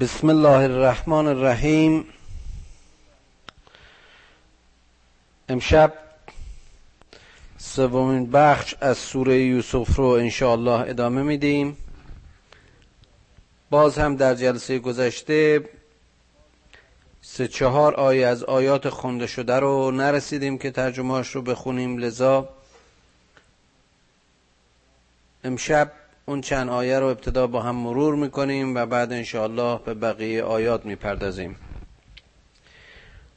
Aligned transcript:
بسم 0.00 0.28
الله 0.30 0.48
الرحمن 0.48 1.26
الرحیم. 1.26 2.06
امشب 5.48 5.92
سومین 7.58 8.30
بخش 8.30 8.74
از 8.80 8.98
سوره 8.98 9.36
یوسف 9.38 9.96
رو 9.96 10.04
انشاءالله 10.04 10.80
ادامه 10.80 11.22
میدیم. 11.22 11.76
باز 13.70 13.98
هم 13.98 14.16
در 14.16 14.34
جلسه 14.34 14.78
گذشته 14.78 15.68
سه 17.22 17.48
چهار 17.48 17.94
آیه 17.94 18.26
از 18.26 18.44
آیات 18.44 18.88
خونده 18.88 19.26
شده 19.26 19.54
رو 19.54 19.90
نرسیدیم 19.90 20.58
که 20.58 20.70
ترجمهاش 20.70 21.28
رو 21.28 21.42
بخونیم. 21.42 21.98
لذا 21.98 22.48
امشب 25.44 25.92
اون 26.26 26.40
چند 26.40 26.68
آیه 26.68 26.98
رو 26.98 27.06
ابتدا 27.06 27.46
با 27.46 27.62
هم 27.62 27.76
مرور 27.76 28.14
می‌کنیم 28.14 28.74
و 28.74 28.86
بعد 28.86 29.12
انشاءالله 29.12 29.78
به 29.84 29.94
بقیه 29.94 30.42
آیات 30.42 30.86
می‌پردازیم. 30.86 31.56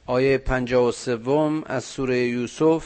آیه 0.06 0.38
پنجاه 0.38 0.88
و 0.88 0.92
سوم 0.92 1.62
از 1.66 1.84
سوره 1.84 2.18
یوسف. 2.18 2.84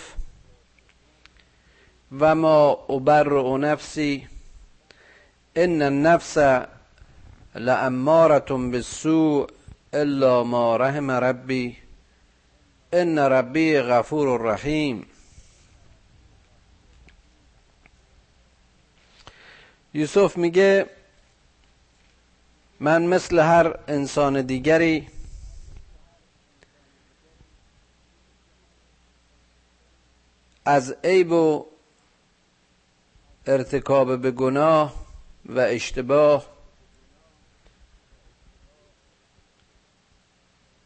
و 2.20 2.34
ما 2.34 2.70
ابر 2.88 3.32
و 3.32 3.58
نفسی 3.58 4.26
ان 5.56 5.82
النفس 5.82 6.38
لامارة 7.54 8.44
بالسوء 8.48 9.46
الا 9.92 10.44
ما 10.44 10.76
رحم 10.76 11.10
ربی 11.10 11.76
ان 12.92 13.18
ربی 13.18 13.80
غفور 13.80 14.52
رحیم. 14.52 15.06
یوسف 19.94 20.36
میگه 20.36 20.86
من 22.80 23.02
مثل 23.02 23.38
هر 23.38 23.78
انسان 23.88 24.42
دیگری 24.42 25.08
از 30.64 30.94
عیب 31.04 31.32
و 31.32 31.66
ارتکاب 33.46 34.22
به 34.22 34.30
گناه 34.30 34.94
و 35.46 35.60
اشتباه 35.60 36.46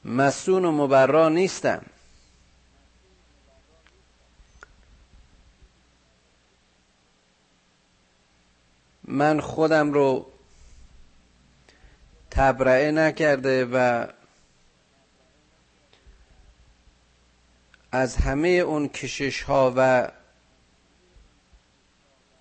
مسون 0.04 0.64
و 0.64 0.72
مبرا 0.72 1.28
نیستم. 1.28 1.84
من 9.04 9.40
خودم 9.40 9.92
رو 9.92 10.26
تبرئه 12.30 12.90
نکرده 12.90 13.64
و 13.64 14.06
از 17.92 18.16
همه 18.16 18.48
اون 18.48 18.88
کشش 18.88 19.42
ها 19.42 19.72
و 19.76 20.08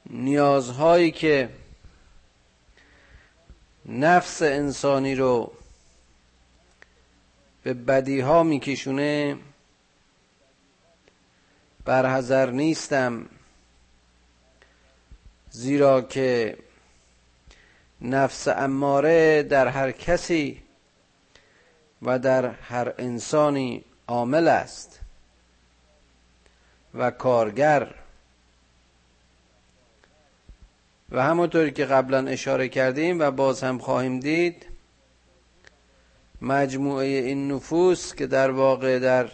نیازهایی 0.10 1.12
که 1.12 1.50
نفس 3.86 4.42
انسانی 4.42 5.16
رو 5.16 5.54
به 7.64 7.74
بدی 7.74 8.20
ها 8.20 8.44
میکشونه 8.44 9.38
برحضر 11.86 12.52
نیستم. 12.52 13.26
زیرا 15.52 16.02
که 16.02 16.58
نفس 18.02 18.48
اماره 18.48 19.44
در 19.44 19.68
هر 19.68 19.92
کسی 19.92 20.62
و 22.02 22.20
در 22.20 22.46
هر 22.46 22.94
انسانی 22.98 23.84
عامل 24.08 24.48
است 24.48 25.00
و 26.94 27.12
کارگر. 27.12 27.94
و 31.12 31.24
همونطوری 31.24 31.72
که 31.72 31.86
قبلا 31.86 32.28
اشاره 32.28 32.70
کردیم 32.70 33.20
و 33.20 33.32
باز 33.32 33.64
هم 33.64 33.78
خواهیم 33.78 34.20
دید 34.20 34.66
مجموعه 36.42 37.06
این 37.06 37.52
نفوس 37.52 38.16
که 38.16 38.28
در 38.28 38.52
واقع 38.52 39.00
در 39.00 39.30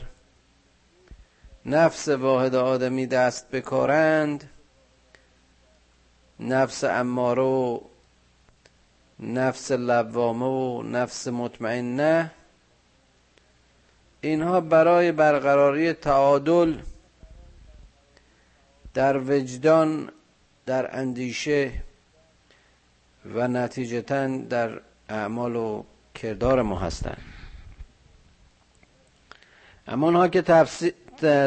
نفس 1.65 2.07
واحد 2.07 2.55
آدمی 2.55 3.07
دست 3.07 3.51
بکارند 3.51 4.49
نفس 6.39 6.83
اماره 6.83 7.41
و 7.43 7.79
نفس 9.19 9.71
لوامه 9.71 10.45
و 10.45 10.83
نفس 10.83 11.27
مطمئنه. 11.27 12.31
اینها 14.21 14.61
برای 14.61 15.11
برقراری 15.11 15.93
تعادل 15.93 16.77
در 18.93 19.17
وجدان 19.17 20.11
در 20.65 20.97
اندیشه 20.99 21.71
و 23.33 23.47
نتیجتا 23.47 24.27
در 24.27 24.81
اعمال 25.09 25.55
و 25.55 25.83
کردار 26.15 26.61
ما 26.61 26.79
هستند. 26.79 27.21
اما 29.87 30.05
اونها 30.07 30.27
که 30.27 30.41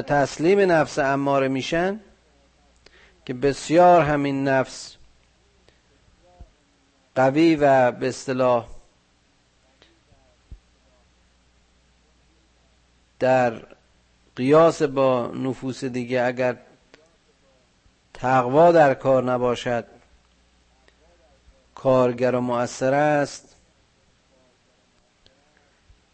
تسلیم 0.03 0.61
نفس 0.73 0.99
اماره 0.99 1.49
میشن 1.49 2.01
که 3.25 3.35
بسیار 3.35 4.03
همین 4.03 4.49
نفس 4.49 4.97
قوی 7.15 7.57
و 7.57 7.93
به 7.93 8.09
اصطلاح 8.09 8.69
در 13.19 13.63
قیاس 14.37 14.83
با 14.83 15.27
نفوس 15.27 15.85
دیگه 15.85 16.23
اگر 16.23 16.57
تقوا 18.15 18.73
در 18.73 18.95
کار 18.95 19.25
نباشد 19.33 19.87
کارگر 21.75 22.35
و 22.35 22.41
مؤثر 22.41 22.95
است. 22.95 23.57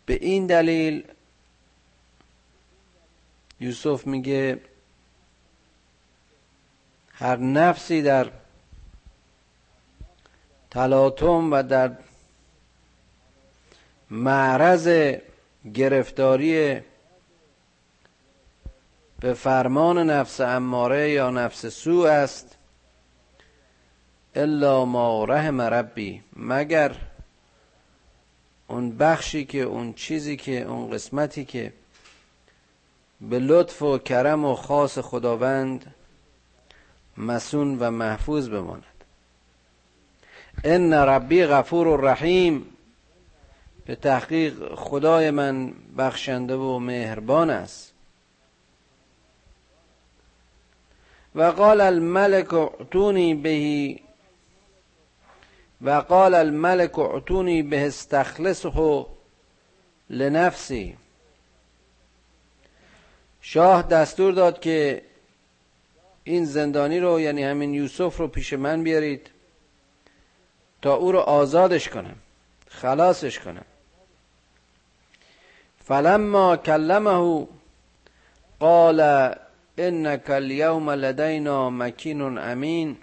به 0.06 0.14
این 0.14 0.46
دلیل 0.46 1.04
یوسف 3.60 4.06
میگه 4.06 4.60
هر 7.19 7.37
نفسی 7.37 8.03
در 8.03 8.31
تلاطم 10.71 11.53
و 11.53 11.62
در 11.62 11.93
معرض 14.10 15.15
گرفتاری 15.75 16.81
به 19.21 19.34
فرمان 19.34 20.10
نفس 20.10 20.41
اماره 20.41 21.10
یا 21.10 21.31
نفس 21.31 21.66
سو 21.66 22.00
است. 22.00 22.56
الا 24.34 24.84
ما 24.84 25.25
رحم 25.25 25.60
ربی 25.60 26.22
مگر 26.37 26.97
اون 28.66 28.97
بخشی 28.97 29.44
که 29.44 29.59
اون 29.62 29.93
چیزی 29.93 30.37
که 30.37 30.62
اون 30.62 30.91
قسمتی 30.91 31.44
که 31.44 31.72
به 33.21 33.38
لطف 33.38 33.83
و 33.83 33.98
کرم 33.98 34.44
و 34.44 34.54
خاص 34.54 34.98
خداوند 34.98 35.94
مسون 37.19 37.78
و 37.78 37.91
محفوظ 37.91 38.49
بماند. 38.49 38.84
ان 40.65 40.93
ربی 40.93 41.47
غفور 41.47 41.87
و 41.87 41.97
رحیم 41.97 42.66
به 43.87 43.97
تحقیق 43.97 44.75
خدای 44.75 45.31
من 45.31 45.72
بخشنده 45.99 46.54
و 46.54 46.78
مهربان 46.78 47.50
است. 47.50 47.93
و 51.34 51.43
قال 51.43 51.81
الملك 51.81 52.54
اعتوني 52.54 53.34
به 53.34 54.00
و 55.83 55.91
قال 55.91 56.34
الملك 56.34 56.98
اعتوني 56.98 57.62
به 57.62 57.87
استخلصه 57.87 59.07
لنفسی. 60.10 60.97
شاه 63.41 63.83
دستور 63.83 64.33
داد 64.33 64.60
که 64.60 65.03
این 66.28 66.44
زندانی 66.44 67.00
رو 67.00 67.20
یعنی 67.20 67.42
همین 67.42 67.74
یوسف 67.74 68.16
رو 68.16 68.28
پیش 68.28 68.52
من 68.52 68.82
بیارید 68.82 69.30
تا 70.82 70.94
او 70.94 71.12
رو 71.12 71.18
آزادش 71.18 71.88
کنم 71.88 72.16
خلاصش 72.68 73.38
کنم. 73.38 73.64
فلما 75.84 76.56
کلمه 76.56 77.46
قال 78.60 79.00
انك 79.78 80.30
اليوم 80.30 80.90
لدينا 80.90 81.70
مکین 81.70 82.38
امین. 82.38 82.96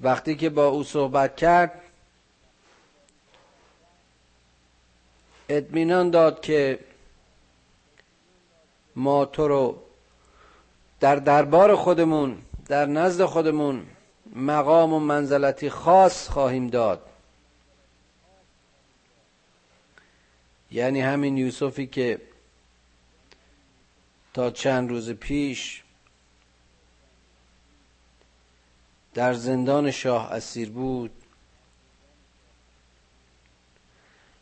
وقتی 0.00 0.36
که 0.36 0.50
با 0.50 0.66
او 0.66 0.84
صحبت 0.84 1.36
کرد 1.36 1.80
اطمینان 5.48 6.10
داد 6.10 6.40
که 6.40 6.78
ما 8.98 9.24
تو 9.24 9.48
رو 9.48 9.82
در 11.00 11.16
دربار 11.16 11.76
خودمون 11.76 12.38
در 12.66 12.86
نزد 12.86 13.24
خودمون 13.24 13.86
مقام 14.36 14.92
و 14.92 14.98
منزلتی 14.98 15.70
خاص 15.70 16.28
خواهیم 16.28 16.66
داد. 16.66 17.02
یعنی 20.70 21.00
همین 21.00 21.36
یوسفی 21.36 21.86
که 21.86 22.20
تا 24.34 24.50
چند 24.50 24.90
روز 24.90 25.10
پیش 25.10 25.82
در 29.14 29.34
زندان 29.34 29.90
شاه 29.90 30.32
اسیر 30.32 30.70
بود 30.70 31.10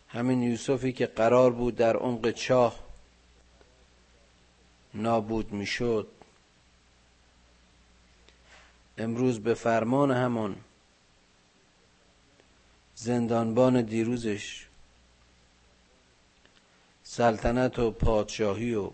همین 0.09 0.43
یوسفی 0.43 0.93
که 0.93 1.07
قرار 1.07 1.51
بود 1.51 1.77
در 1.77 1.97
عمق 1.97 2.31
چاه 2.31 2.86
نابود 4.97 5.53
می‌شد. 5.53 6.09
امروز 8.99 9.41
به 9.41 9.55
فرمان 9.55 10.11
همان 10.11 10.57
زندانبان 12.95 13.83
دیروزش 13.83 14.67
سلطنت 17.03 17.79
و 17.79 17.91
پادشاهی 17.91 18.75
و 18.75 18.91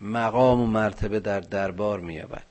مقام 0.00 0.60
و 0.60 0.66
مرتبه 0.66 1.20
در 1.20 1.40
دربار 1.40 2.00
مییابد. 2.00 2.46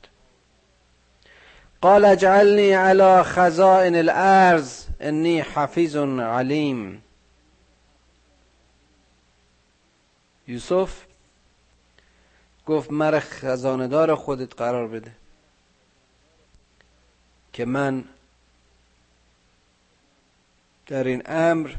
قال 1.82 2.06
اجعلنی 2.06 2.72
على 2.72 3.24
خزائن 3.24 3.96
الارض 3.96 4.86
انی 5.00 5.42
حفیظ 5.42 5.96
علیم. 5.96 7.04
یوسف 10.48 11.11
گفت 12.66 12.92
مر 12.92 13.20
خزاندار 13.20 14.16
خودت 14.16 14.56
قرار 14.56 14.88
بده. 14.88 15.12
که 17.54 17.66
من 17.66 18.04
در 20.88 21.04
این 21.04 21.22
امر 21.26 21.76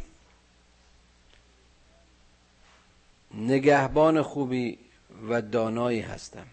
نگهبان 3.34 4.22
خوبی 4.22 4.78
و 5.28 5.42
دانایی 5.42 6.00
هستم. 6.00 6.46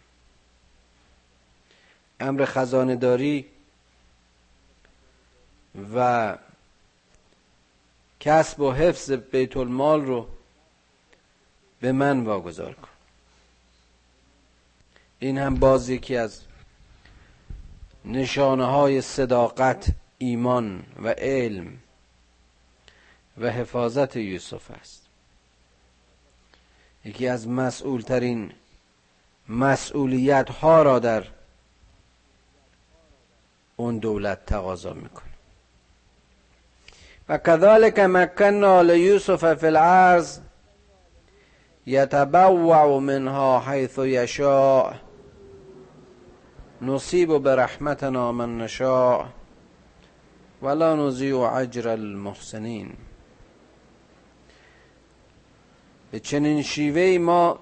امر 2.20 2.46
خزانه 2.46 2.96
داری 2.96 3.46
و 5.96 6.38
کسب 8.20 8.60
و 8.60 8.72
حفظ 8.72 9.12
بیت 9.12 9.58
المال 9.58 10.06
رو 10.06 10.28
به 11.80 11.92
من 11.92 12.20
واگذار 12.20 12.74
کن. 12.74 12.99
این 15.19 15.38
هم 15.38 15.56
باز 15.56 15.89
یکی 15.89 16.18
از 16.18 16.42
نشانه 18.06 18.66
های 18.66 19.01
صداقت 19.01 19.88
ایمان 20.18 20.83
و 21.04 21.10
علم 21.10 21.77
و 23.38 23.50
حفاظت 23.50 24.16
یوسف 24.16 24.71
است. 24.71 25.01
یکی 27.06 27.27
از 27.27 27.48
مسئول 27.48 28.01
ترین 28.01 28.51
مسئولیت 29.50 30.50
ها 30.50 30.83
را 30.83 31.00
در 31.00 31.24
اون 33.75 33.98
دولت 33.98 34.45
تقاضا 34.45 34.94
می‌کنه. 34.94 35.24
و 37.30 37.38
كذلك 37.38 38.00
مكنا 38.00 38.81
لیوسف 38.81 39.54
فی 39.54 39.68
العرض 39.68 40.39
یتبوع 41.86 43.00
منها 43.00 43.60
حیث 43.60 43.98
یشاء. 43.98 45.09
نصیب 46.81 47.38
برحمتنا 47.38 48.31
من 48.31 48.58
نشاء 48.58 49.26
ولا 50.62 50.96
نضیع 50.96 51.38
اجر 51.38 51.88
المحسنین. 51.90 52.94
به 56.12 56.20
چنین 56.20 56.62
شیوهی 56.62 57.18
ما 57.18 57.60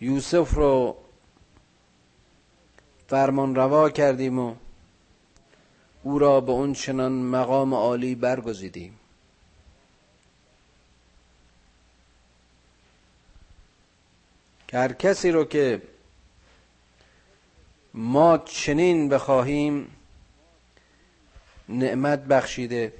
یوسف 0.00 0.54
رو 0.54 0.96
فرمان 3.08 3.54
روا 3.54 3.90
کردیم 3.90 4.38
و 4.38 4.54
او 6.02 6.18
را 6.18 6.40
به 6.40 6.52
اون 6.52 6.72
چنان 6.72 7.12
مقام 7.12 7.74
عالی 7.74 8.14
برگزیدیم. 8.14 8.98
که 14.68 14.78
هر 14.78 14.92
کسی 14.92 15.30
رو 15.30 15.44
که 15.44 15.82
ما 17.94 18.38
چنین 18.38 19.08
بخواهیم 19.08 19.96
نعمت 21.68 22.24
بخشیده 22.24 22.92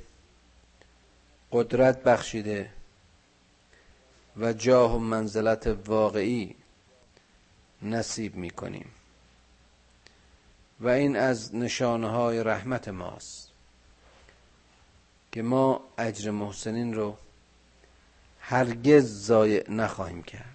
قدرت 1.53 2.03
بخشیده 2.03 2.71
و 4.37 4.53
جاه 4.53 4.95
و 4.95 4.99
منزلت 4.99 5.67
واقعی 5.87 6.55
نصیب 7.83 8.37
می 8.37 8.51
کنیم 8.51 8.91
و 10.81 10.89
این 10.89 11.17
از 11.17 11.55
نشانه 11.55 12.09
های 12.09 12.45
رحمت 12.45 12.89
ماست 12.89 13.51
که 15.33 15.43
ما 15.43 15.81
اجر 15.99 16.31
محسنین 16.31 16.95
رو 16.95 17.17
هرگز 18.41 19.27
ضایع 19.27 19.71
نخواهیم 19.71 20.23
کرد. 20.23 20.54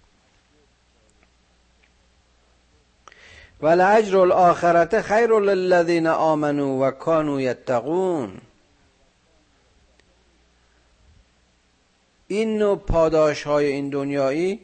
ولعجر 3.61 4.17
الاخرت 4.17 5.01
خیر 5.01 5.39
للذین 5.39 6.07
آمنوا 6.07 6.87
و 6.87 6.91
کانوا 6.91 7.41
یتقون 7.41 8.41
این 12.27 12.57
نوع 12.57 12.77
پاداش 12.77 13.43
های 13.43 13.65
این 13.65 13.89
دنیایی 13.89 14.59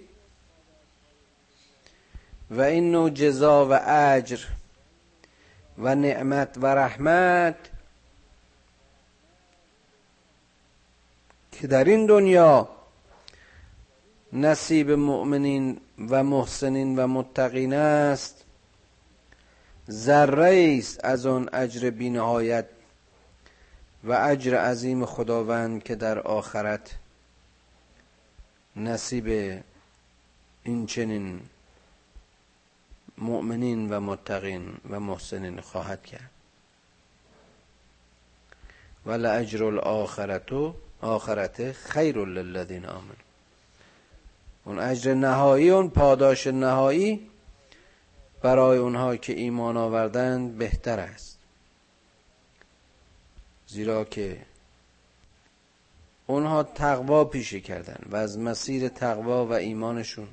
و 2.52 2.62
این 2.62 2.92
نوع 2.92 3.10
جزا 3.10 3.66
و 3.66 3.74
اجر 3.88 4.40
و 5.78 5.96
نعمت 5.96 6.58
و 6.58 6.66
رحمت 6.66 7.56
که 11.52 11.68
در 11.68 11.84
این 11.84 12.06
دنیا 12.06 12.70
نصیب 14.34 14.92
مؤمنین 14.92 15.82
و 16.10 16.24
محسنین 16.24 17.00
و 17.00 17.08
متقین 17.08 17.74
است 17.74 18.45
ذره 19.92 20.78
است 20.80 21.06
از 21.06 21.26
آن 21.26 21.50
اجر 21.54 21.90
بینهایت 21.90 22.66
و 24.04 24.12
اجر 24.12 24.56
عظیم 24.58 25.06
خداوند 25.06 25.84
که 25.84 25.96
در 25.96 26.20
آخرت 26.20 26.92
نصیب 28.76 29.62
این 30.64 30.86
چنین 30.86 31.42
مؤمنین 33.18 33.90
و 33.90 34.00
متقین 34.00 34.74
و 34.90 35.00
محسنین 35.00 35.62
خواهد 35.62 36.04
کرد. 36.04 36.30
ولا 39.06 39.32
اجر 39.32 39.64
الاخرت 39.64 40.74
آخرت 41.02 41.72
خیر 41.72 42.26
للذین 42.26 42.86
آمن 42.86 43.16
اون 44.66 44.80
اجر 44.80 45.14
نهایی 45.14 45.70
اون 45.70 45.90
پاداش 45.90 46.48
نهایی 46.48 47.30
برای 48.46 48.78
اونها 48.78 49.16
که 49.18 49.34
ایمان 49.34 49.78
آوردند 49.78 50.58
بهتر 50.58 51.00
است. 51.00 51.40
زیرا 53.68 54.06
که 54.06 54.46
اونها 56.28 56.64
تقوا 56.64 57.26
پیشه 57.26 57.60
کردن 57.60 58.00
و 58.10 58.16
از 58.16 58.40
مسیر 58.40 58.88
تقوا 58.88 59.46
و 59.46 59.54
ایمانشون 59.54 60.28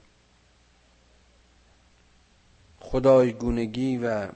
خدایگونگی 2.80 3.96
و 3.96 4.28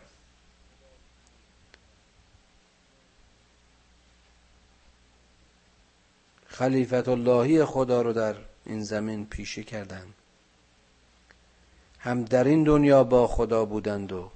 خلیفت 6.47 7.09
اللهی 7.09 7.65
خدا 7.65 8.03
رو 8.03 8.13
در 8.13 8.37
این 8.67 8.83
زمین 8.83 9.27
پیشه 9.27 9.63
کردند 9.63 10.15
هم 12.07 12.25
در 12.25 12.45
این 12.45 12.65
دنیا 12.65 13.05
با 13.05 13.27
خدا 13.27 13.65
بودند 13.65 14.13
و 14.13 14.31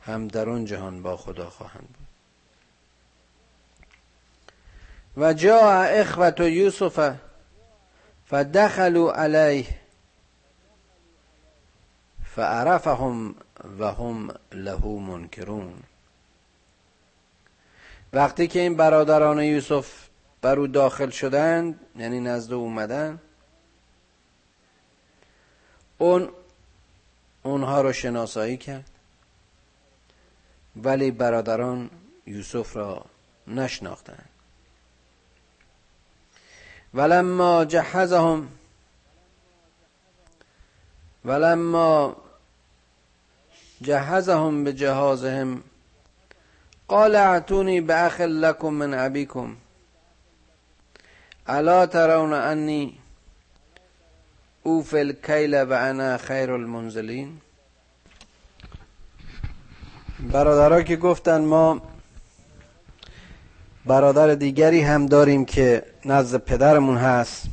هم 0.00 0.28
در 0.28 0.48
اون 0.48 0.64
جهان 0.64 1.02
با 1.02 1.16
خدا 1.16 1.50
خواهند 1.50 1.88
بود. 1.88 2.06
و 5.16 5.32
جاء 5.32 6.00
اخوت 6.00 6.40
یوسف 6.40 7.14
فدخلوا 8.26 9.12
علیه 9.12 9.66
فعرفهم 12.24 13.34
و 13.78 13.92
هم 13.92 14.34
له 14.52 14.86
منکرون. 14.86 15.74
وقتی 18.12 18.48
که 18.48 18.60
این 18.60 18.76
برادران 18.76 19.42
یوسف 19.42 20.08
بر 20.42 20.58
او 20.58 20.66
داخل 20.66 21.10
شدند 21.10 21.80
یعنی 21.96 22.20
نزد 22.20 22.52
اومدن 22.52 23.18
اون 26.04 26.28
اونها 27.42 27.80
رو 27.80 27.92
شناسایی 27.92 28.56
کرد. 28.56 28.90
ولی 30.76 31.10
برادران 31.10 31.90
یوسف 32.26 32.76
را 32.76 33.04
نشناختند. 33.46 34.28
ولما 36.94 37.64
جهزهم 37.64 38.48
ولما 41.24 42.16
جهزهم 43.82 44.64
به 44.64 44.72
جهازهم 44.72 45.62
قال 46.88 47.16
اعتونی 47.16 47.80
باخ 47.80 48.20
لكم 48.20 48.74
من 48.74 48.94
ابيكم 48.94 49.56
الا 51.48 51.86
ترون 51.86 52.32
انی 52.32 53.03
اوف 54.64 54.94
الکیل 54.94 55.54
و 55.54 55.72
انا 55.72 56.18
خیر 56.18 56.50
المنزلین 56.50 57.40
برادرها 60.32 60.82
که 60.82 60.96
گفتن 60.96 61.44
ما 61.44 61.82
برادر 63.86 64.34
دیگری 64.34 64.80
هم 64.80 65.06
داریم 65.06 65.44
که 65.44 65.84
نزد 66.04 66.36
پدرمون 66.44 66.96
هست. 66.96 67.46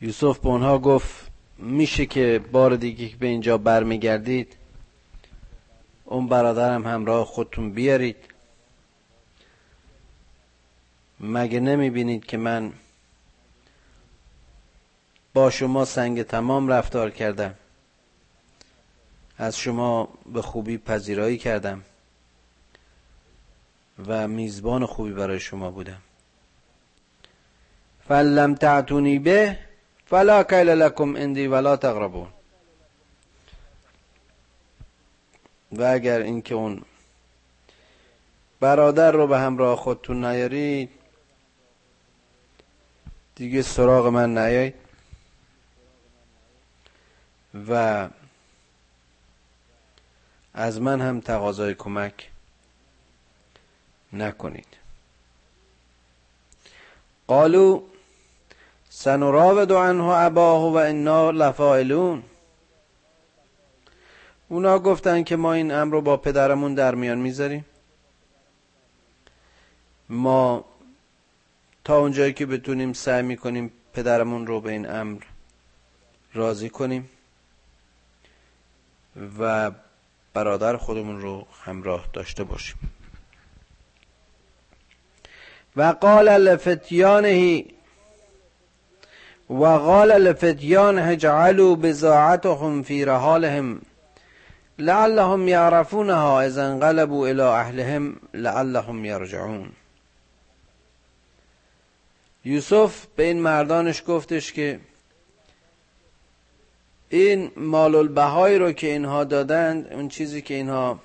یوسف 0.00 0.38
به 0.38 0.48
اونها 0.48 0.78
گفت 0.78 1.30
میشه 1.58 2.06
که 2.06 2.40
بار 2.52 2.76
دیگه 2.76 3.16
به 3.16 3.26
اینجا 3.26 3.58
برمیگردید. 3.58 4.56
اون 6.04 6.28
برادرم 6.28 6.86
همراه 6.86 7.24
خودتون 7.24 7.72
بیارید. 7.72 8.16
مگه 11.20 11.60
نمی‌بینید 11.60 12.24
که 12.26 12.36
من 12.36 12.72
با 15.34 15.50
شما 15.50 15.84
سنگ 15.84 16.22
تمام 16.22 16.68
رفتار 16.68 17.10
کردم. 17.10 17.54
از 19.38 19.58
شما 19.58 20.08
به 20.32 20.42
خوبی 20.42 20.78
پذیرایی 20.78 21.38
کردم. 21.38 21.82
و 24.06 24.28
میزبان 24.28 24.86
خوبی 24.86 25.12
برای 25.12 25.40
شما 25.40 25.70
بودم. 25.70 26.02
فلم 28.08 28.54
تعتونی 28.54 29.18
به 29.18 29.58
فلا 30.06 30.42
کیل 30.42 30.68
لکم 30.70 31.16
اندی 31.16 31.46
ولا 31.46 31.76
تقربون 31.76 32.26
و 35.72 35.82
اگر 35.82 36.20
اینکه 36.20 36.54
اون 36.54 36.82
برادر 38.60 39.12
رو 39.12 39.26
به 39.26 39.38
همراه 39.38 39.76
خودتون 39.76 40.24
نیارید 40.24 40.90
دیگه 43.34 43.62
سراغ 43.62 44.06
من 44.06 44.38
نیایید. 44.38 44.89
و 47.68 48.08
از 50.54 50.80
من 50.80 51.00
هم 51.00 51.20
تقاضای 51.20 51.74
کمک 51.74 52.30
نکنید. 54.12 54.66
قالو 57.26 57.82
سنراود 58.90 59.72
عنه 59.72 60.04
اباه 60.04 60.72
و 60.72 60.76
انا 60.76 61.30
لفاعلون. 61.30 62.22
اونا 64.48 64.78
گفتن 64.78 65.22
که 65.22 65.36
ما 65.36 65.52
این 65.52 65.72
امر 65.72 65.92
رو 65.92 66.00
با 66.00 66.16
پدرمون 66.16 66.74
در 66.74 66.94
میان 66.94 67.18
می‌ذاریم. 67.18 67.64
ما 70.08 70.64
تا 71.84 71.98
اونجایی 71.98 72.32
که 72.32 72.46
بتونیم 72.46 72.92
سعی 72.92 73.22
می‌کنیم 73.22 73.72
پدرمون 73.92 74.46
رو 74.46 74.60
به 74.60 74.72
این 74.72 74.90
امر 74.90 75.22
راضی 76.34 76.70
کنیم. 76.70 77.08
و 79.38 79.70
برادر 80.34 80.76
خودمون 80.76 81.20
رو 81.20 81.46
همراه 81.64 82.06
داشته 82.12 82.44
باشیم. 82.44 82.76
و 85.76 85.82
قال 85.82 86.28
لفتیانه 86.28 87.64
و 89.50 89.64
قال 89.64 90.12
لفتیان 90.12 90.98
اجعلوا 90.98 91.74
بزاعتهم 91.74 92.82
فی 92.82 93.04
رحالهم 93.04 93.80
لعلهم 94.78 95.48
یعرفونها 95.48 96.40
اذا 96.40 96.64
انقلبوا 96.64 97.28
الى 97.28 97.40
اهلهم 97.40 98.16
لعلهم 98.34 99.04
یرجعون. 99.04 99.72
یوسف 102.44 103.06
به 103.16 103.22
این 103.22 103.40
مردانش 103.40 104.02
گفتش 104.06 104.52
که 104.52 104.80
این 107.10 107.50
مال 107.56 107.94
البهایی 107.94 108.58
رو 108.58 108.72
که 108.72 108.86
اینها 108.86 109.24
دادند 109.24 109.92
اون 109.92 110.08
چیزی 110.08 110.42
که 110.42 110.54
اینها 110.54 111.00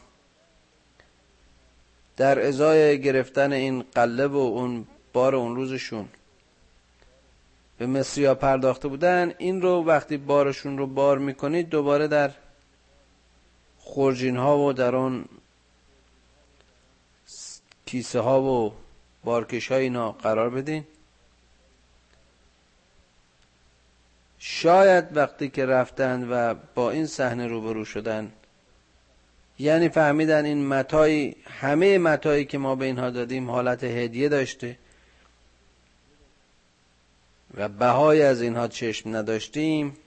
در 2.18 2.46
ازای 2.48 3.02
گرفتن 3.02 3.52
این 3.52 3.86
قلب 3.96 4.34
و 4.34 4.38
اون 4.38 4.88
بار 5.14 5.36
اون 5.36 5.56
روزشون 5.56 6.10
به 7.78 7.86
مصریا 7.86 8.36
پرداخته 8.36 8.88
بودن 8.88 9.34
این 9.38 9.62
رو 9.62 9.84
وقتی 9.84 10.18
بارشون 10.18 10.78
رو 10.78 10.88
بار 10.88 11.18
می‌کنید 11.18 11.70
دوباره 11.70 12.08
در 12.08 12.32
خورجین 13.80 14.38
ها 14.38 14.58
و 14.58 14.74
در 14.74 14.96
اون 14.96 15.26
کیسه 17.86 18.20
ها 18.20 18.42
و 18.42 18.74
بارکش 19.24 19.72
های 19.72 19.84
اینا 19.84 20.12
قرار 20.12 20.50
بدین. 20.50 20.84
شاید 24.48 25.18
وقتی 25.18 25.50
که 25.50 25.66
رفتن 25.66 26.30
و 26.30 26.56
با 26.76 26.92
این 26.92 27.08
صحنه 27.08 27.48
روبرو 27.48 27.86
شدن 27.86 28.32
یعنی 29.60 29.90
فهمیدن 29.90 30.46
این 30.46 30.68
متای 30.68 31.36
همه 31.46 31.98
متایی 31.98 32.46
که 32.46 32.58
ما 32.58 32.76
به 32.76 32.86
اینها 32.86 33.10
دادیم 33.10 33.52
حالت 33.52 33.84
هدیه 33.84 34.30
داشته 34.30 34.78
و 37.54 37.70
بهای 37.70 38.22
از 38.22 38.42
اینها 38.42 38.68
چشم 38.68 39.16
نداشتیم 39.16 39.98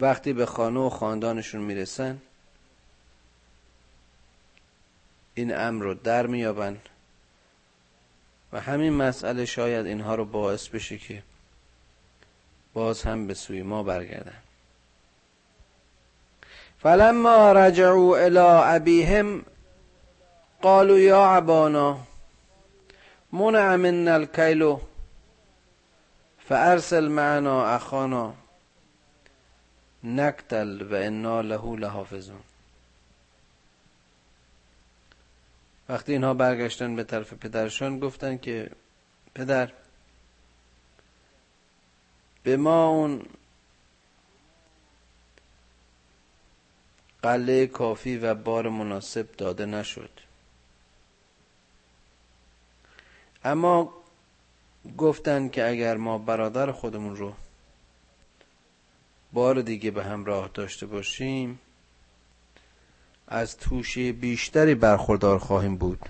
وقتی 0.00 0.32
به 0.32 0.46
خانه 0.46 0.80
و 0.80 0.88
خاندانشون 0.88 1.60
می‌رسن 1.60 2.18
این 5.34 5.56
امر 5.56 5.84
رو 5.84 5.94
در 5.94 6.26
میابن 6.26 6.78
و 8.52 8.60
همین 8.60 8.92
مسئله 8.92 9.44
شاید 9.44 9.86
اینها 9.86 10.14
رو 10.14 10.24
باعث 10.24 10.68
بشه 10.68 10.98
که 10.98 11.22
باز 12.78 13.02
هم 13.02 13.26
به 13.26 13.34
سوی 13.34 13.62
ما 13.62 13.82
برگردن. 13.82 14.38
فلما 16.82 17.52
رجعوا 17.52 18.18
الى 18.18 18.76
ابيهم 18.76 19.44
قالوا 20.62 20.98
یا 20.98 21.36
ابانا 21.36 21.98
منع 23.32 23.76
منا 23.76 24.16
الكيل 24.16 24.76
فارسل 26.48 27.08
معنا 27.08 27.76
اخانا 27.76 28.34
نکتل 30.04 30.82
و 30.90 30.94
انا 30.94 31.42
له 31.42 31.76
لحافظون. 31.76 32.42
وقتی 35.88 36.12
اینها 36.12 36.34
برگشتن 36.34 36.96
به 36.96 37.04
طرف 37.04 37.32
پدرشان 37.34 37.98
گفتن 37.98 38.36
که 38.36 38.70
پدر 39.34 39.72
به 42.42 42.56
ما 42.56 42.86
اون 42.88 43.22
قله 47.22 47.66
کافی 47.66 48.16
و 48.16 48.34
بار 48.34 48.68
مناسب 48.68 49.32
داده 49.36 49.66
نشد. 49.66 50.10
اما 53.44 53.92
گفتن 54.98 55.48
که 55.48 55.68
اگر 55.68 55.96
ما 55.96 56.18
برادر 56.18 56.72
خودمون 56.72 57.16
رو 57.16 57.32
بار 59.32 59.62
دیگه 59.62 59.90
به 59.90 60.04
همراه 60.04 60.50
داشته 60.54 60.86
باشیم 60.86 61.60
از 63.28 63.56
توشه 63.56 64.12
بیشتری 64.12 64.74
برخوردار 64.74 65.38
خواهیم 65.38 65.76
بود. 65.76 66.08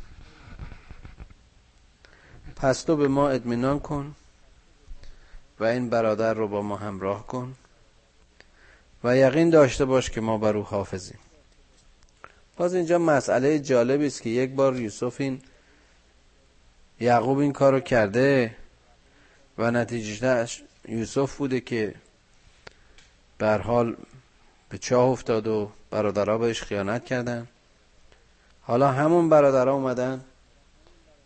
پس 2.57 2.83
تو 2.83 2.97
به 2.97 3.09
ما 3.09 3.29
اطمینان 3.29 3.81
کن. 3.81 4.15
و 5.61 5.65
این 5.65 5.91
برادر 5.91 6.35
رو 6.35 6.49
با 6.49 6.62
ما 6.62 6.77
همراه 6.77 7.27
کن 7.27 7.55
و 9.05 9.17
یقین 9.17 9.50
داشته 9.50 9.85
باش 9.85 10.11
که 10.11 10.21
ما 10.21 10.38
بر 10.38 10.57
او 10.57 10.65
حافظیم. 10.65 11.19
باز 12.57 12.75
اینجا 12.75 12.99
مسئله 12.99 13.59
جالبی 13.59 14.07
است 14.07 14.23
که 14.23 14.31
یک 14.31 14.50
بار 14.50 14.81
یوسف 14.81 15.21
این 15.21 15.41
یعقوب 17.00 17.38
این 17.38 17.53
کارو 17.53 17.81
کرده 17.81 18.57
و 19.59 19.71
نتیجهش 19.71 20.62
یوسف 20.88 21.37
بوده 21.37 21.61
که 21.61 21.95
بر 23.38 23.59
حال 23.59 23.97
به 24.69 24.79
چاه 24.79 25.09
افتاد 25.09 25.47
و 25.47 25.71
برادرها 25.91 26.38
بهش 26.38 26.62
خیانت 26.62 27.05
کردن. 27.05 27.49
حالا 28.62 28.93
همون 28.93 29.29
برادرها 29.29 29.75
اومدن 29.75 30.25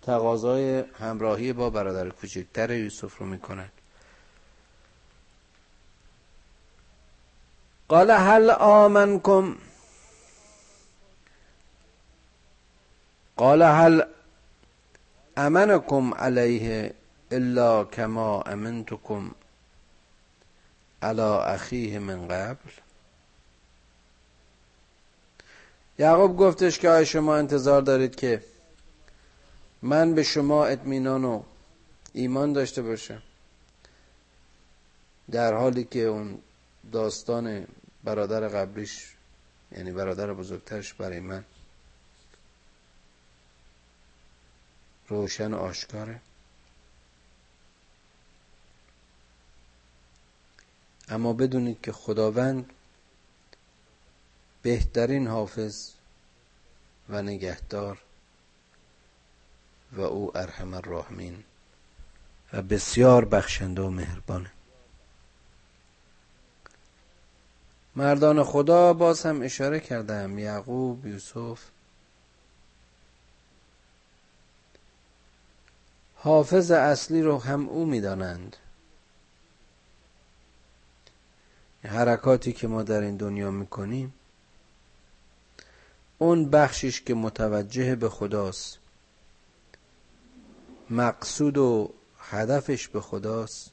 تقاضای 0.02 0.84
همراهی 0.98 1.52
با 1.52 1.70
برادر 1.70 2.08
کوچکتر 2.08 2.70
یوسف 2.70 3.18
رو 3.18 3.26
می‌کنن. 3.26 3.68
قال 7.92 8.10
هل 8.10 8.50
آمنكم 8.50 9.56
قال 13.36 13.62
هل 13.62 14.08
امنكم 15.38 16.14
عليه 16.14 16.94
الا 17.32 17.82
كما 17.82 18.52
امنتكم 18.52 19.32
على 21.02 21.54
اخیه 21.54 21.98
من 21.98 22.28
قبل؟ 22.28 22.72
یعقوب 25.98 26.36
گفتش 26.36 26.78
که 26.78 26.88
آیا 26.88 27.04
شما 27.04 27.36
انتظار 27.36 27.82
دارید 27.82 28.14
که 28.14 28.42
من 29.82 30.14
به 30.14 30.22
شما 30.22 30.66
اطمینان 30.66 31.24
و 31.24 31.42
ایمان 32.12 32.52
داشته 32.52 32.82
باشم؟ 32.82 33.22
در 35.30 35.54
حالی 35.54 35.84
که 35.84 36.00
اون 36.00 36.38
داستان 36.92 37.66
برادر 38.04 38.48
قبلیش 38.48 39.12
یعنی 39.72 39.92
برادر 39.92 40.32
بزرگترش 40.32 40.94
برای 40.94 41.20
من 41.20 41.44
روشن 45.08 45.54
آشکاره. 45.54 46.20
اما 51.08 51.32
بدونید 51.32 51.80
که 51.80 51.92
خداوند 51.92 52.70
بهترین 54.62 55.26
حافظ 55.26 55.90
و 57.08 57.22
نگهدار 57.22 57.98
و 59.92 60.00
او 60.00 60.36
ارحم 60.38 60.74
الراحمین 60.74 61.44
و 62.52 62.62
بسیار 62.62 63.24
بخشنده 63.24 63.82
و 63.82 63.90
مهربانه. 63.90 64.50
مردان 67.96 68.44
خدا 68.44 68.92
باز 68.92 69.26
هم 69.26 69.42
اشاره 69.42 69.80
کردم 69.80 70.38
یعقوب 70.38 71.06
یوسف. 71.06 71.60
حافظ 76.14 76.70
اصلی 76.70 77.22
رو 77.22 77.38
هم 77.38 77.68
او 77.68 77.86
می‌دانند. 77.86 78.56
حرکاتی 81.84 82.52
که 82.52 82.68
ما 82.68 82.82
در 82.82 83.00
این 83.00 83.16
دنیا 83.16 83.50
می‌کنیم 83.50 84.14
اون 86.18 86.50
بخشش 86.50 87.00
که 87.02 87.14
متوجه 87.14 87.94
به 87.96 88.08
خداست. 88.08 88.78
مقصود 90.90 91.58
و 91.58 91.92
هدفش 92.18 92.88
به 92.88 93.00
خداست. 93.00 93.70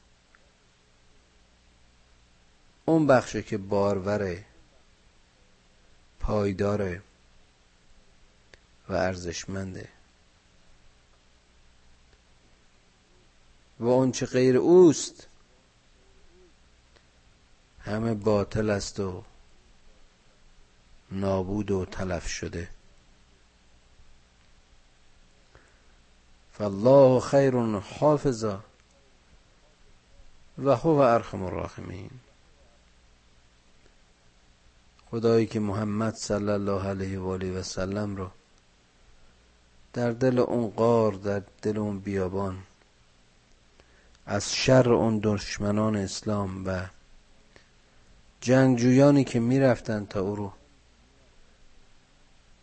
اون 2.90 3.06
بخشی 3.06 3.42
که 3.42 3.58
باروره 3.58 4.44
پایداره 6.20 7.02
و 8.88 8.92
ارزشمنده. 8.92 9.88
و 13.80 13.86
اون 13.86 14.12
چه 14.12 14.26
غیر 14.26 14.56
اوست 14.56 15.26
همه 17.80 18.14
باطل 18.14 18.70
است 18.70 19.00
و 19.00 19.24
نابود 21.10 21.70
و 21.70 21.84
تلف 21.84 22.28
شده. 22.28 22.68
فالله 26.52 27.20
خیر 27.20 27.56
حافظا 27.80 28.60
و 30.58 30.76
هو 30.76 30.88
ارحم 30.88 31.42
الراحمین. 31.42 32.10
خدایی 35.10 35.46
که 35.46 35.60
محمد 35.60 36.14
صلی 36.14 36.50
الله 36.50 36.88
علیه 36.88 37.18
و 37.18 37.28
آله 37.28 37.52
و 37.52 37.62
سلم 37.62 38.16
رو 38.16 38.30
در 39.92 40.10
دل 40.10 40.38
اون 40.38 40.70
قار 40.70 41.12
در 41.12 41.42
دل 41.62 41.78
اون 41.78 41.98
بیابان 41.98 42.62
از 44.26 44.54
شر 44.54 44.92
اون 44.92 45.20
دشمنان 45.22 45.96
اسلام 45.96 46.66
و 46.66 46.86
جنگجویانی 48.40 49.24
که 49.24 49.40
می‌رفتن 49.40 50.06
تا 50.06 50.20
او 50.20 50.36
رو 50.36 50.52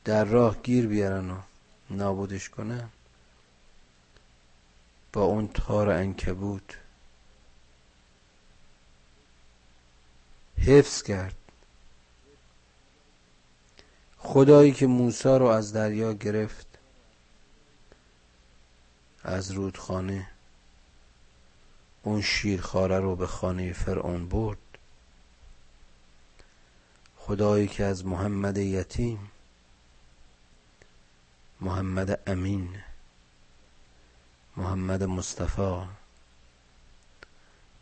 در 0.05 0.25
راه 0.25 0.57
گیر 0.63 0.88
بیارن 0.88 1.29
و 1.31 1.38
نابودش 1.89 2.49
کنن 2.49 2.89
با 5.13 5.23
اون 5.23 5.47
تار 5.47 5.89
انکبود 5.89 6.73
حفظ 10.57 11.01
کرد. 11.03 11.46
خدایی 14.29 14.71
که 14.71 14.87
موسی 14.87 15.29
رو 15.29 15.45
از 15.45 15.73
دریا 15.73 16.13
گرفت 16.13 16.67
از 19.23 19.51
رودخانه 19.51 20.27
اون 22.03 22.21
شیرخواره 22.21 22.99
رو 22.99 23.15
به 23.15 23.27
خانه 23.27 23.73
فرعون 23.73 24.29
برد. 24.29 24.57
خدایی 27.17 27.67
که 27.67 27.83
از 27.83 28.05
محمد 28.05 28.57
یتیم 28.57 29.31
محمد 31.61 32.29
امین 32.29 32.69
محمد 34.57 35.03
مصطفی 35.03 35.87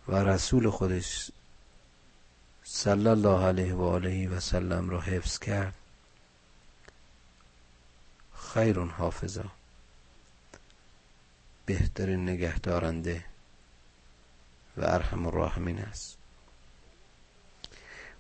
و 0.08 0.16
رسول 0.16 0.70
خودش 0.70 1.32
صلی 2.64 3.08
الله 3.08 3.46
علیه 3.46 3.74
و 3.74 3.82
آله 3.82 4.30
و 4.30 4.40
سلم 4.40 4.90
را 4.90 5.02
حفظ 5.02 5.40
کرد. 5.40 5.85
خیر 8.56 8.80
حافظا. 8.80 9.44
بهترین 11.66 12.30
نگهدارنده 12.30 13.24
و 14.78 14.82
ارحم 14.84 15.26
الراحمین 15.28 15.80
است. 15.80 16.18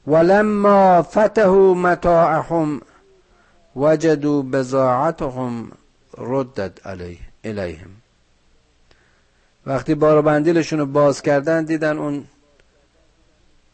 ولما 0.07 1.01
فتحوا 1.01 1.73
متاعهم 1.73 2.81
وجدوا 3.75 4.41
بضاعتهم 4.41 5.71
ردت 6.17 6.87
علیه 6.87 7.19
الیهم. 7.43 7.91
وقتی 9.65 9.95
بار 9.95 10.21
بندیلشون 10.21 10.79
رو 10.79 10.85
باز 10.85 11.21
کردن 11.21 11.63
دیدن 11.63 11.97
اون 11.97 12.25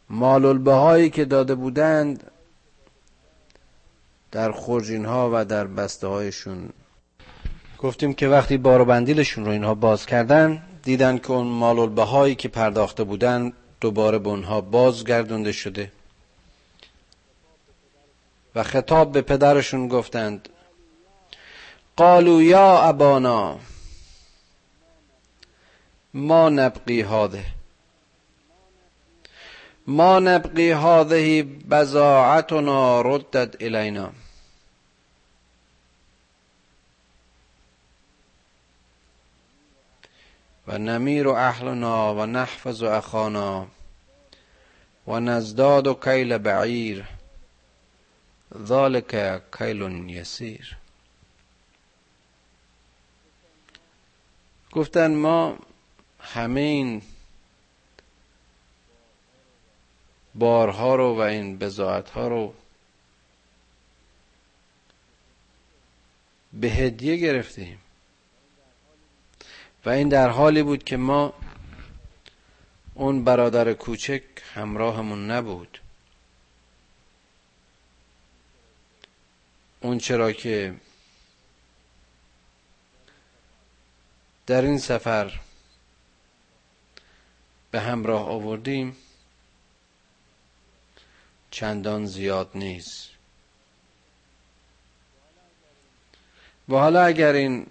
مال 0.09 0.67
هایی 0.67 1.09
که 1.09 1.25
داده 1.25 1.55
بودند 1.55 2.31
در 4.31 4.51
خورجین 4.51 5.05
ها 5.05 5.29
و 5.33 5.45
در 5.45 5.67
بسته 5.67 6.07
هایشون 6.07 6.69
گفتیم 7.77 8.13
که 8.13 8.27
وقتی 8.27 8.57
بار 8.57 8.83
بندیلشون 8.83 9.45
رو 9.45 9.51
اینها 9.51 9.73
باز 9.75 10.05
کردن 10.05 10.63
دیدن 10.83 11.17
که 11.17 11.31
اون 11.31 11.47
مال 11.47 11.97
هایی 11.97 12.35
که 12.35 12.47
پرداخته 12.47 13.03
بودن 13.03 13.53
دوباره 13.81 14.17
به 14.17 14.29
اونها 14.29 14.61
بازگردونده 14.61 15.51
شده. 15.51 15.91
و 18.55 18.63
خطاب 18.63 19.11
به 19.11 19.21
پدرشون 19.21 19.87
گفتند 19.87 20.49
قالوا 21.95 22.41
یا 22.41 22.79
ابانا 22.81 23.59
ما 26.13 26.49
نبقی 26.49 27.01
هاده 27.01 27.45
ما 29.87 30.19
نبقی 30.19 30.71
هذه 30.71 31.43
بزاعتنا 31.71 33.01
ردت 33.01 33.55
الینا. 33.61 34.09
و 40.71 40.77
نمیر 40.77 41.27
اهلنا 41.29 42.15
و 42.15 42.25
نحفظ 42.25 42.83
اخانا 42.83 43.67
و 45.07 45.19
نزداد 45.19 45.87
کیل 46.03 46.37
بعیر 46.37 47.05
ذالک 48.57 49.41
کیل 49.57 50.09
یسیر. 50.09 50.77
گفتن 54.71 55.15
ما 55.15 55.59
همه 56.19 56.59
این 56.61 57.01
بارها 60.35 60.95
رو 60.95 61.15
و 61.15 61.19
این 61.19 61.57
بزاعت 61.57 62.09
ها 62.09 62.27
رو 62.27 62.53
به 66.53 66.67
هدیه 66.67 67.15
گرفتیم. 67.17 67.79
و 69.85 69.89
این 69.89 70.09
در 70.09 70.29
حالی 70.29 70.63
بود 70.63 70.83
که 70.83 70.97
ما 70.97 71.33
اون 72.93 73.23
برادر 73.23 73.73
کوچک 73.73 74.23
همراهمون 74.53 75.31
نبود. 75.31 75.77
اون 79.81 79.97
چرا 79.97 80.31
که 80.31 80.75
در 84.47 84.61
این 84.61 84.77
سفر 84.77 85.39
به 87.71 87.81
همراه 87.81 88.27
آوردیم 88.29 88.95
چندان 91.51 92.05
زیاد 92.05 92.49
نیست. 92.55 93.09
و 96.69 96.75
حالا 96.75 97.03
اگر 97.03 97.33
این 97.33 97.67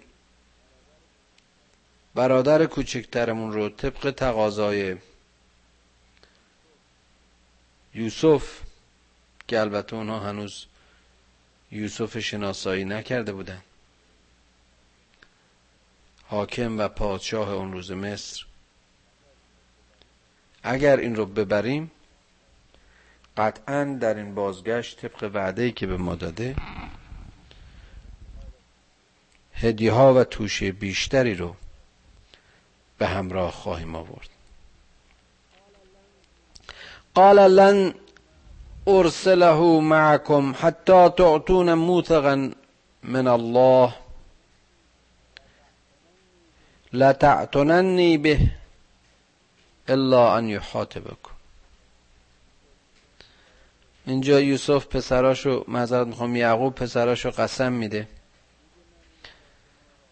برادر 2.15 2.65
کوچکترمون 2.65 3.51
رو 3.53 3.69
طبق 3.69 4.11
تقاضای 4.11 4.97
یوسف 7.93 8.61
که 9.47 9.59
البته 9.59 9.95
اونها 9.95 10.19
هنوز 10.19 10.65
یوسف 11.71 12.19
شناسایی 12.19 12.85
نکرده 12.85 13.33
بودن. 13.33 13.61
حاکم 16.23 16.79
و 16.79 16.87
پادشاه 16.87 17.49
اون 17.49 17.71
روز 17.73 17.91
مصر. 17.91 18.45
اگر 20.63 20.97
این 20.97 21.15
رو 21.15 21.25
ببریم 21.25 21.91
قطعا 23.37 23.97
در 24.01 24.13
این 24.13 24.35
بازگشت 24.35 25.01
طبق 25.01 25.31
وعده 25.33 25.71
که 25.71 25.87
به 25.87 25.97
ما 25.97 26.15
داده 26.15 26.55
هدیه 29.53 29.91
ها 29.91 30.13
و 30.13 30.23
توشه 30.23 30.71
بیشتری 30.71 31.35
رو 31.35 31.55
به 33.01 33.07
همراه 33.07 33.51
خواهیم 33.51 33.95
آورد. 33.95 34.29
قال 37.15 37.55
لن 37.55 37.93
ارسله 38.87 39.79
معكم 39.79 40.55
حتى 40.61 41.09
تعطون 41.17 41.73
موثقا 41.73 42.51
من 43.03 43.27
الله 43.27 43.93
لتعتنني 46.93 48.17
به 48.17 48.51
الا 49.89 50.37
ان 50.37 50.49
يحاطبكم 50.49 51.31
اینجا 54.05 54.39
یوسف 54.39 54.87
پسراشو 54.87 55.65
معذرت 55.67 56.07
می‌خوام 56.07 56.35
یعقوب 56.35 56.75
پسراشو 56.75 57.31
قسم 57.31 57.71
میده. 57.71 58.07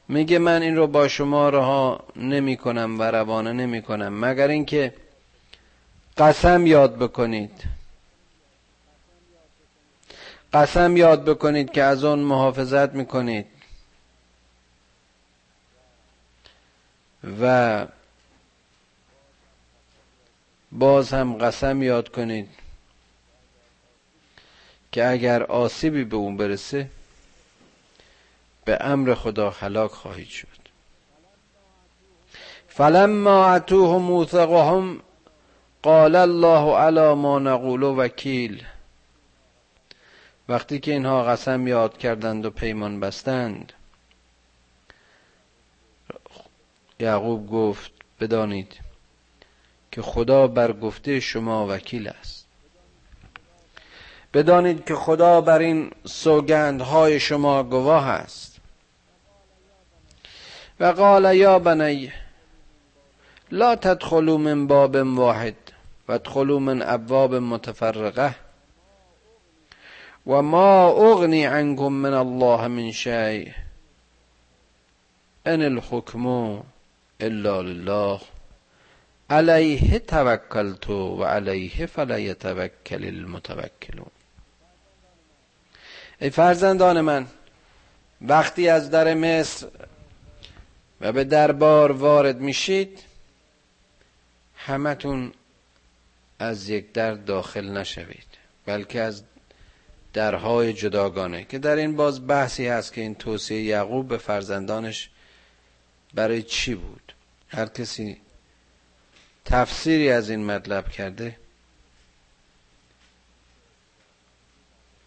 میگه 0.09 0.39
من 0.39 0.61
این 0.61 0.75
رو 0.75 0.87
با 0.87 1.07
شما 1.07 1.49
رها 1.49 2.03
نمی 2.15 2.57
کنم 2.57 2.99
و 2.99 3.03
روانه 3.03 3.53
نمی 3.53 3.81
کنم. 3.81 4.25
مگر 4.25 4.47
اینکه 4.47 4.93
قسم 6.17 6.67
یاد 6.67 6.97
بکنید. 6.97 7.63
قسم 10.53 10.97
یاد 10.97 11.25
بکنید 11.25 11.71
که 11.71 11.83
از 11.83 12.03
اون 12.03 12.19
محافظت 12.19 12.95
می‌کنید 12.95 13.45
و 17.41 17.87
باز 20.71 21.13
هم 21.13 21.33
قسم 21.33 21.83
یاد 21.83 22.09
کنید 22.09 22.49
که 24.91 25.07
اگر 25.07 25.43
آسیبی 25.43 26.03
به 26.03 26.15
اون 26.15 26.37
برسه 26.37 26.89
به 28.69 28.77
امر 28.81 29.13
خدا 29.13 29.49
هلاک 29.49 29.91
خواهید 29.91 30.27
شد. 30.27 30.47
فلما 32.67 33.53
اتوه 33.53 33.97
موثقهم 33.97 35.01
قال 35.81 36.15
الله 36.15 36.75
علی 36.75 37.13
ما 37.13 37.39
نقول 37.39 37.83
وکیل. 37.83 38.65
وقتی 40.49 40.79
که 40.79 40.91
اینها 40.91 41.23
قسم 41.23 41.67
یاد 41.67 41.97
کردند 41.97 42.45
و 42.45 42.49
پیمان 42.49 42.99
بستند 42.99 43.73
یعقوب 46.99 47.49
گفت 47.51 47.91
بدانید 48.19 48.79
که 49.91 50.01
خدا 50.01 50.47
بر 50.47 50.73
گفته 50.73 51.19
شما 51.19 51.67
وکیل 51.69 52.07
است. 52.07 52.45
بدانید 54.33 54.85
که 54.85 54.95
خدا 54.95 55.41
بر 55.41 55.59
این 55.59 55.91
سوگندهای 56.05 57.19
شما 57.19 57.63
گواه 57.63 58.07
است. 58.07 58.48
و 60.79 60.85
قال 60.85 61.35
یا 61.35 61.59
بنی 61.59 62.11
لا 63.51 63.75
تدخلوا 63.75 64.37
من 64.37 64.67
باب 64.67 64.95
واحد 64.95 65.55
و 66.07 66.11
ادخلوا 66.11 66.59
من 66.59 66.81
ابواب 66.81 67.35
متفرقه 67.35 68.35
و 70.27 70.41
ما 70.41 70.89
اغنی 70.89 71.45
عنكم 71.45 71.93
من 71.93 72.13
الله 72.13 72.67
من 72.67 72.91
شيء 72.91 73.51
ان 75.47 75.61
الحكم 75.61 76.27
الا 77.21 77.61
لله. 77.61 78.19
علیه 79.29 79.99
توکلت 79.99 80.89
و 80.89 81.23
علیه 81.23 81.85
فلیتوکل 81.85 83.03
المتوکلون. 83.03 84.11
ای 86.21 86.29
فرزندان 86.29 87.01
من 87.01 87.27
وقتی 88.21 88.69
از 88.69 88.91
در 88.91 89.13
مصر 89.13 89.67
و 91.01 91.11
به 91.11 91.23
دربار 91.23 91.91
وارد 91.91 92.39
میشید 92.39 93.03
همتون 94.55 95.31
از 96.39 96.69
یک 96.69 96.91
در 96.91 97.13
داخل 97.13 97.69
نشوید 97.69 98.27
بلکه 98.65 99.01
از 99.01 99.23
درهای 100.13 100.73
جداگانه 100.73 101.45
که 101.45 101.59
در 101.59 101.75
این 101.75 101.95
باز 101.95 102.27
بحثی 102.27 102.67
هست 102.67 102.93
که 102.93 103.01
این 103.01 103.15
توصیه 103.15 103.63
یعقوب 103.63 104.07
به 104.07 104.17
فرزندانش 104.17 105.09
برای 106.13 106.43
چی 106.43 106.75
بود؟ 106.75 107.13
هر 107.49 107.65
کسی 107.65 108.17
تفسیری 109.45 110.11
از 110.11 110.29
این 110.29 110.45
مطلب 110.45 110.89
کرده 110.89 111.37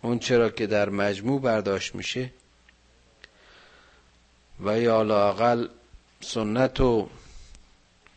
اون 0.02 0.18
چرا 0.18 0.50
که 0.50 0.66
در 0.66 0.88
مجموع 0.88 1.40
برداشت 1.40 1.94
میشه 1.94 2.30
و 4.64 4.80
یا 4.80 5.02
لاقل 5.02 5.68
سنت 6.22 6.80
و 6.80 7.08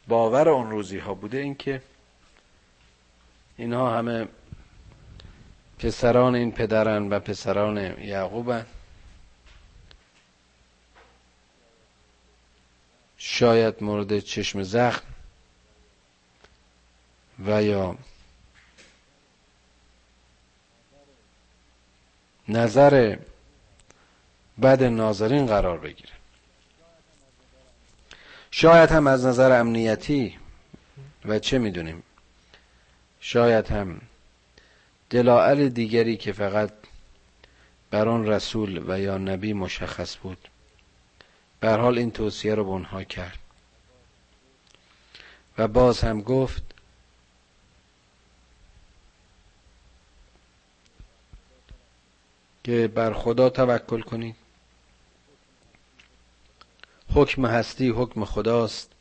باور 0.07 0.49
اون 0.49 0.69
روزی 0.71 0.97
ها 0.97 1.13
بوده 1.13 1.37
این 1.37 1.55
که 1.55 1.81
اینها 3.57 3.97
همه 3.97 4.27
پسران 5.79 6.35
این 6.35 6.51
پدرن 6.51 7.09
و 7.09 7.19
پسران 7.19 7.77
یعقوبن. 7.77 8.65
شاید 13.17 13.83
مورد 13.83 14.19
چشم 14.19 14.63
زخم 14.63 15.05
و 17.45 17.63
یا 17.63 17.97
نظر 22.47 23.17
بد 24.61 24.83
ناظرین 24.83 25.45
قرار 25.45 25.77
بگیره. 25.77 26.14
شاید 28.57 28.91
هم 28.91 29.07
از 29.07 29.25
نظر 29.25 29.59
امنیتی 29.59 30.37
و 31.25 31.39
چه 31.39 31.57
می‌دونیم؟ 31.57 32.03
شاید 33.19 33.67
هم 33.67 34.01
دلائل 35.09 35.69
دیگری 35.69 36.17
که 36.17 36.31
فقط 36.33 36.71
بر 37.91 38.07
آن 38.07 38.27
رسول 38.27 38.83
و 38.87 38.99
یا 38.99 39.17
نبی 39.17 39.53
مشخص 39.53 40.17
بود. 40.17 40.47
به 41.59 41.69
حال 41.69 41.97
این 41.97 42.11
توصیه 42.11 42.55
رو 42.55 42.63
به 42.63 42.69
اونها 42.69 43.03
کرد. 43.03 43.39
و 45.57 45.67
باز 45.67 46.01
هم 46.01 46.21
گفت 46.21 46.63
که 52.63 52.87
بر 52.87 53.13
خدا 53.13 53.49
توکل 53.49 54.01
کنید. 54.01 54.44
حکم 57.15 57.45
هستی 57.45 57.89
حکم 57.89 58.25
خداست. 58.25 58.91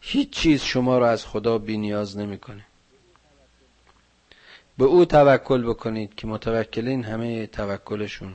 هیچ 0.00 0.30
چیز 0.30 0.62
شما 0.62 0.98
را 0.98 1.10
از 1.10 1.26
خدا 1.26 1.58
بی 1.58 1.76
نیاز 1.76 2.16
نمی‌کنه 2.16 2.66
به 4.78 4.84
او 4.84 5.04
توکل 5.04 5.62
بکنید 5.62 6.14
که 6.14 6.26
متوکلین 6.26 7.04
همه 7.04 7.46
توکلشون 7.46 8.34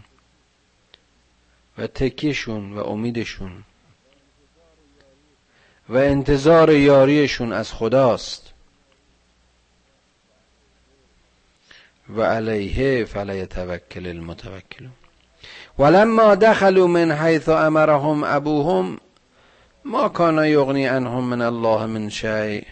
و 1.77 1.88
تکیشون 1.88 2.73
و 2.73 2.79
امیدشون 2.79 3.63
و 5.89 5.97
انتظار 5.97 6.73
یاریشون 6.73 7.53
از 7.53 7.73
خداست. 7.73 8.53
و 12.10 12.21
علیه 12.21 13.05
فلیتوکل 13.05 14.08
المتوکلون. 14.08 15.04
ولما 15.77 16.36
دخلوا 16.36 16.88
من 16.88 17.15
حيث 17.15 17.49
امرهم 17.49 18.23
ابوهم 18.23 18.99
ما 19.86 20.08
كان 20.08 20.38
يغني 20.38 20.88
عنهم 20.88 21.29
من 21.29 21.41
الله 21.41 21.86
من 21.86 22.10
شيء 22.10 22.67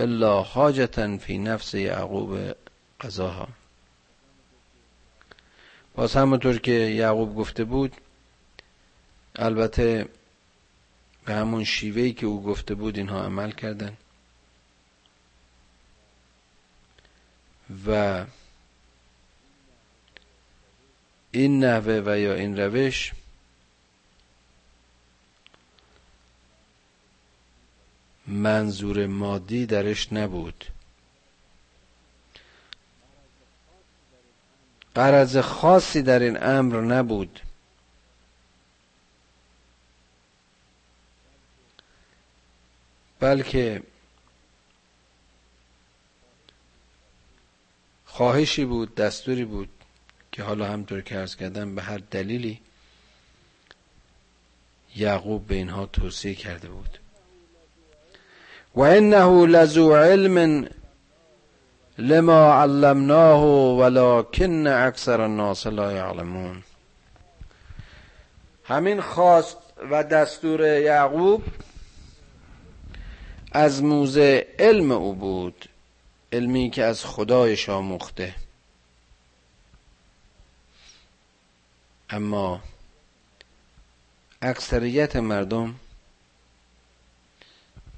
الا 0.00 0.42
حاجتا 0.42 1.16
فی 1.16 1.38
نفس 1.38 1.74
یعقوب 1.74 2.54
قضاها. 3.00 3.48
باز 5.94 6.16
همونطور 6.16 6.58
که 6.58 6.72
یعقوب 6.72 7.36
گفته 7.36 7.64
بود 7.64 7.92
البته 9.36 10.08
به 11.24 11.34
همون 11.34 11.64
شیوهی 11.64 12.12
که 12.12 12.26
او 12.26 12.42
گفته 12.42 12.74
بود 12.74 12.96
اینها 12.96 13.24
عمل 13.24 13.50
کردن. 13.50 13.96
و 17.86 18.24
این 21.32 21.64
نحوه 21.64 22.02
و 22.06 22.18
یا 22.18 22.34
این 22.34 22.60
روش 22.60 23.12
منظور 28.26 29.06
مادی 29.06 29.66
درش 29.66 30.12
نبود. 30.12 30.64
قرض 34.94 35.36
خاصی 35.36 36.02
در 36.02 36.18
این 36.18 36.42
امر 36.42 36.80
نبود. 36.80 37.40
بلکه 43.20 43.82
خواهشی 48.04 48.64
بود 48.64 48.94
دستوری 48.94 49.44
بود 49.44 49.79
که 50.32 50.42
حالا 50.42 50.66
همطور 50.66 51.00
که 51.00 51.18
ارز 51.18 51.36
کردم 51.36 51.74
به 51.74 51.82
هر 51.82 51.98
دلیلی 52.10 52.60
یعقوب 54.96 55.46
به 55.46 55.54
اینها 55.54 55.86
توصیه 55.86 56.34
کرده 56.34 56.68
بود. 56.68 56.98
و 58.74 58.80
انه 58.80 59.46
لذو 59.46 59.94
علم 59.94 60.68
لما 61.98 62.52
علمناه 62.54 63.44
ولكن 63.78 64.66
اکثر 64.66 65.20
الناس 65.20 65.66
لا 65.66 65.92
یعلمون. 65.92 66.62
همین 68.64 69.00
خواست 69.00 69.56
و 69.90 70.04
دستور 70.04 70.60
یعقوب 70.60 71.42
از 73.52 73.82
موزه 73.82 74.46
علم 74.58 74.92
او 74.92 75.14
بود 75.14 75.68
علمی 76.32 76.70
که 76.70 76.84
از 76.84 77.04
خدایش 77.04 77.68
آموخته 77.68 78.34
اما 82.10 82.62
اکثریت 84.42 85.16
مردم 85.16 85.74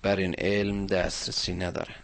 بر 0.03 0.17
این 0.17 0.35
علم 0.39 0.87
دسترسی 0.87 1.53
ندارن. 1.55 1.95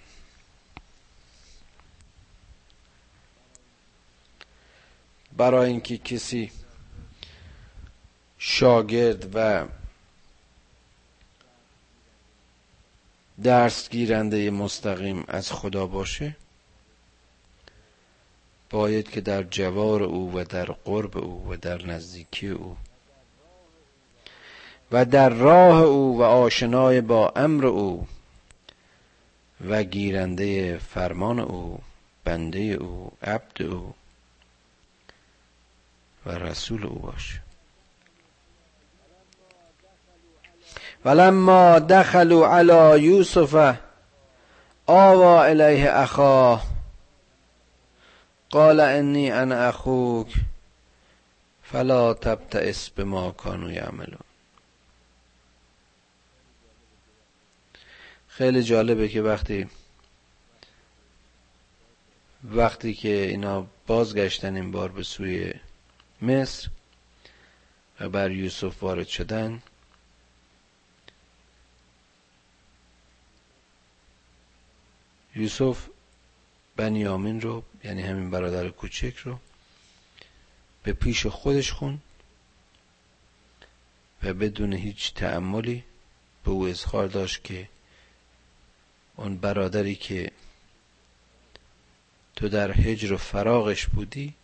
برای 5.37 5.71
اینکه 5.71 5.99
کسی 5.99 6.53
شاگرد 8.39 9.31
و 9.35 9.67
درس 13.43 13.89
گیرنده 13.89 14.51
مستقیم 14.51 15.25
از 15.29 15.53
خدا 15.53 15.87
باشه 15.87 16.37
باید 18.71 19.11
که 19.11 19.21
در 19.21 19.43
جوار 19.43 20.03
او 20.03 20.33
و 20.39 20.45
در 20.45 20.65
قرب 20.65 21.19
او 21.19 21.47
و 21.49 21.57
در 21.57 21.87
نزدیکی 21.87 22.49
او 22.49 22.77
و 24.93 25.05
در 25.05 25.29
راه 25.29 25.81
او 25.83 26.19
و 26.19 26.23
آشنای 26.23 27.01
با 27.01 27.33
امر 27.37 27.67
او 27.67 28.07
و 29.69 29.83
گیرنده 29.83 30.79
فرمان 30.79 31.39
او 31.39 31.81
بنده 32.25 32.59
او 32.59 33.13
عبد 33.23 33.63
او 33.63 33.95
و 36.27 36.31
رسول 36.31 36.87
او 36.87 36.99
باشه 36.99 37.41
ولما 41.05 41.79
دخلوا 41.79 42.49
على 42.57 43.03
یوسف 43.03 43.77
آوا 44.87 45.45
الیه 45.45 45.91
اخاه 45.93 46.78
قال 48.51 48.81
انی 48.81 49.31
انا 49.31 49.69
اخوک 49.69 50.35
فلا 51.63 52.15
تبتئس 52.15 52.89
بما 52.89 53.31
كانوا 53.31 53.73
یعملون. 53.73 54.29
خیلی 58.29 58.63
جالبه 58.63 59.09
که 59.09 59.23
وقتی 59.23 59.69
وقتی 62.45 62.95
که 62.95 63.09
اینا 63.09 63.67
بازگشتن 63.87 64.57
این 64.57 64.71
بار 64.71 64.89
به 64.89 65.03
سوی 65.03 65.53
مصر 66.23 66.69
و 68.01 68.09
بر 68.09 68.31
یوسف 68.31 68.83
وارد 68.83 69.07
شدن 69.07 69.63
یوسف 75.37 75.89
بنیامین 76.79 77.41
رو 77.41 77.63
یعنی 77.85 78.03
همین 78.03 78.31
برادر 78.31 78.69
کوچک 78.69 79.17
رو 79.17 79.39
به 80.83 80.93
پیش 80.93 81.27
خودش 81.27 81.73
خون 81.73 82.01
و 84.23 84.35
بدون 84.35 84.73
هیچ 84.73 85.15
تعملی 85.15 85.85
به 86.45 86.51
او 86.51 86.67
اظهار 86.67 87.07
داشت 87.07 87.45
که 87.45 87.69
اون 89.17 89.37
برادری 89.37 89.95
که 89.95 90.31
تو 92.37 92.49
در 92.49 92.73
هجر 92.73 93.13
و 93.13 93.17
فراغش 93.17 93.87
بودی 93.87 94.35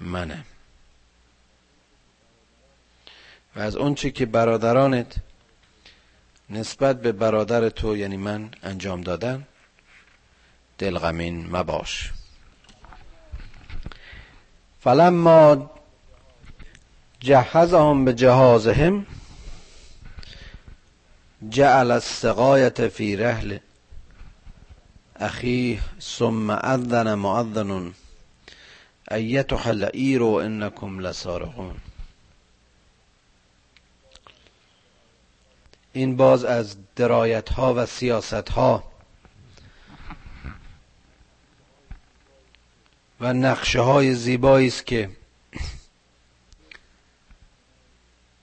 منم. 0.00 0.44
و 3.56 3.60
از 3.60 3.76
اونچه 3.76 4.10
که 4.10 4.26
برادرانت 4.26 5.16
نسبت 6.50 7.02
به 7.02 7.12
برادر 7.12 7.68
تو 7.68 7.96
یعنی 7.96 8.16
من 8.16 8.50
انجام 8.62 9.00
دادن 9.00 9.46
دلغمین 10.78 11.56
مباش. 11.56 12.12
فلما 14.80 15.70
جهزهم 17.20 18.04
به 18.04 18.14
جهازهم 18.14 19.06
جعل 21.50 21.90
السقایت 21.90 22.88
فی 22.88 23.16
رحل 23.16 23.58
اخیه 25.16 25.80
ثم 26.00 26.50
اذن 26.50 27.14
معذن 27.14 27.94
ایتها 29.10 29.70
العیر 29.70 30.22
انکم 30.22 31.00
لسارقون 31.00 31.76
این 35.92 36.16
باز 36.16 36.44
از 36.44 36.76
درایت 36.96 37.48
ها 37.48 37.74
و 37.74 37.86
سیاست 37.86 38.48
ها 38.48 38.93
و 43.24 43.32
نقشه 43.32 43.80
های 43.80 44.14
زیبایی 44.14 44.66
است 44.68 44.86
که 44.86 45.10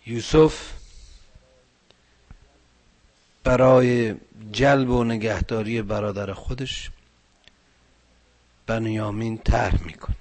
یوسف 0.05 0.73
برای 3.43 4.15
جلب 4.51 4.89
و 4.89 5.03
نگهداری 5.03 5.81
برادر 5.81 6.33
خودش 6.33 6.91
بنیامین 8.67 9.37
طرح 9.37 9.83
می‌کنه 9.83 10.15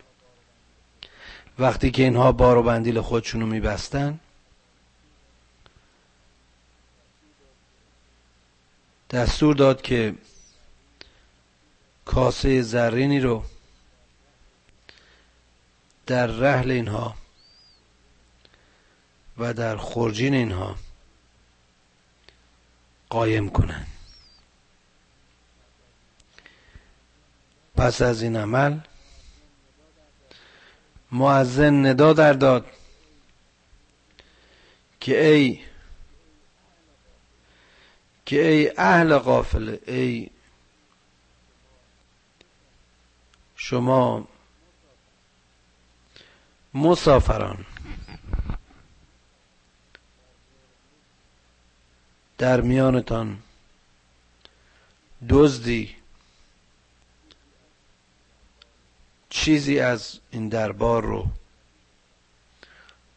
وقتی 1.59 1.91
که 1.91 2.03
اینها 2.03 2.33
بار 2.33 2.57
و 2.57 2.63
بندیل 2.63 3.01
خودشونو 3.01 3.47
میبستن 3.47 4.21
دستور 9.11 9.55
داد 9.55 9.83
که 9.83 10.15
کاسه 12.05 12.63
زرینی 12.63 13.21
رو 13.21 13.45
در 16.11 16.27
رحل 16.27 16.71
اینها 16.71 17.15
و 19.39 19.55
در 19.55 19.77
خورجین 19.77 20.35
اینها 20.35 20.77
قایم 23.11 23.51
کنند. 23.51 23.87
پس 27.77 28.03
از 28.03 28.23
این 28.23 28.37
عمل 28.37 28.79
معزن 31.13 31.87
ندا 31.87 32.13
در 32.13 32.33
داد 32.33 32.67
که 35.01 35.27
ای 35.27 35.61
که 38.27 38.49
ای 38.49 38.73
اهل 38.77 39.19
قافله 39.19 39.81
ای 39.87 40.31
شما 43.57 44.29
مسافران. 46.75 47.67
در 52.39 52.61
میانتان 52.61 53.39
دزدی 55.29 55.97
چیزی 59.31 59.81
از 59.81 60.19
این 60.31 60.49
دربار 60.49 61.05
رو 61.05 61.27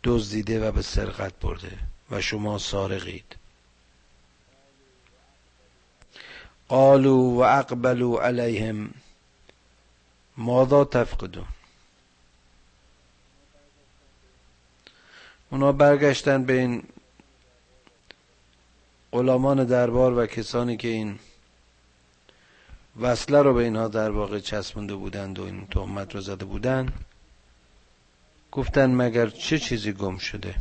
دزدیده 0.03 0.67
و 0.67 0.71
به 0.71 0.81
سرقت 0.81 1.39
برده 1.39 1.77
و 2.11 2.21
شما 2.21 2.57
سارقید. 2.57 3.35
قالوا 6.67 7.15
و 7.15 7.43
اقبلوا 7.43 8.21
علیهم 8.21 8.93
ماذا 10.37 10.85
تفقدون؟ 10.85 11.45
اونا 15.53 15.71
برگشتن 15.71 16.43
به 16.43 16.53
این 16.53 16.83
غلامان 19.11 19.63
دربار 19.63 20.13
و 20.13 20.25
کسانی 20.25 20.77
که 20.77 20.87
این 20.87 21.19
وصله 23.01 23.41
رو 23.41 23.53
به 23.53 23.63
اینها 23.63 23.87
در 23.87 24.09
واقع 24.09 24.39
چسبونده 24.39 24.95
بودند 24.95 25.39
و 25.39 25.43
این 25.43 25.67
تهمت 25.67 26.15
رو 26.15 26.21
زده 26.21 26.45
بودند 26.45 26.93
گفتن 28.51 28.95
مگر 28.95 29.29
چه 29.29 29.59
چیزی 29.59 29.93
گم 29.93 30.17
شده؟ 30.17 30.55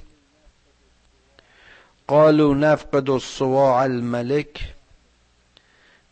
قالوا 2.06 2.54
نفقد 2.54 3.10
الصواع 3.10 3.82
الملک 3.82 4.74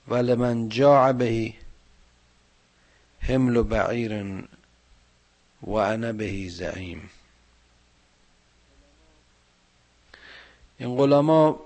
ولمن 0.09 0.69
جاع 0.69 1.13
به 1.13 1.53
حمل 3.21 3.63
بعیر 3.63 4.45
و 5.63 5.73
انا 5.73 6.13
به 6.13 6.49
زعیم. 6.49 7.11
این 10.81 10.97
غلاما 10.97 11.61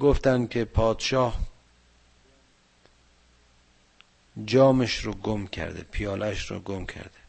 گفتند 0.00 0.50
که 0.50 0.64
پادشاه 0.64 1.40
جامش 4.44 4.98
رو 4.98 5.12
گم 5.14 5.46
کرده 5.46 5.82
پیالش 5.82 6.50
رو 6.50 6.60
گم 6.60 6.86
کرده. 6.86 7.20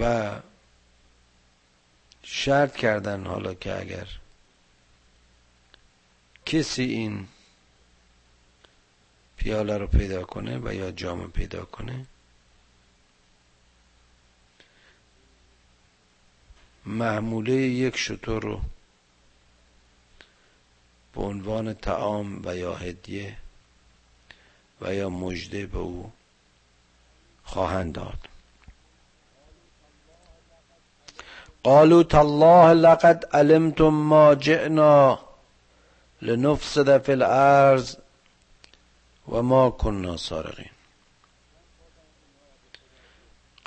و 0.00 0.32
شرط 2.22 2.76
کردن 2.76 3.26
حالا 3.26 3.54
که 3.54 3.80
اگر 3.80 4.08
کسی 6.46 6.82
این 6.82 7.28
پیاله 9.36 9.78
رو 9.78 9.86
پیدا 9.86 10.24
کنه 10.24 10.58
و 10.58 10.74
یا 10.74 10.90
جام 10.90 11.30
پیدا 11.30 11.64
کنه 11.64 12.06
محموله 16.86 17.52
یک 17.52 17.96
شطور 17.96 18.42
رو 18.42 18.60
به 21.14 21.22
عنوان 21.22 21.74
تعام 21.74 22.42
و 22.44 22.56
یا 22.56 22.74
هدیه 22.74 23.36
و 24.80 24.94
یا 24.94 25.08
مجده 25.08 25.66
به 25.66 25.78
او 25.78 26.12
خواهند 27.44 27.92
داد. 27.92 28.18
قالوا 31.62 32.02
تالله 32.02 32.72
لقد 32.72 33.24
علمتم 33.32 33.88
ما 33.88 34.34
جئنا 34.34 35.18
لنفسد 36.22 37.02
في 37.02 37.12
الارض 37.12 37.96
و 39.28 39.42
ما 39.42 39.70
کننا 39.70 40.16
سارقین. 40.16 40.70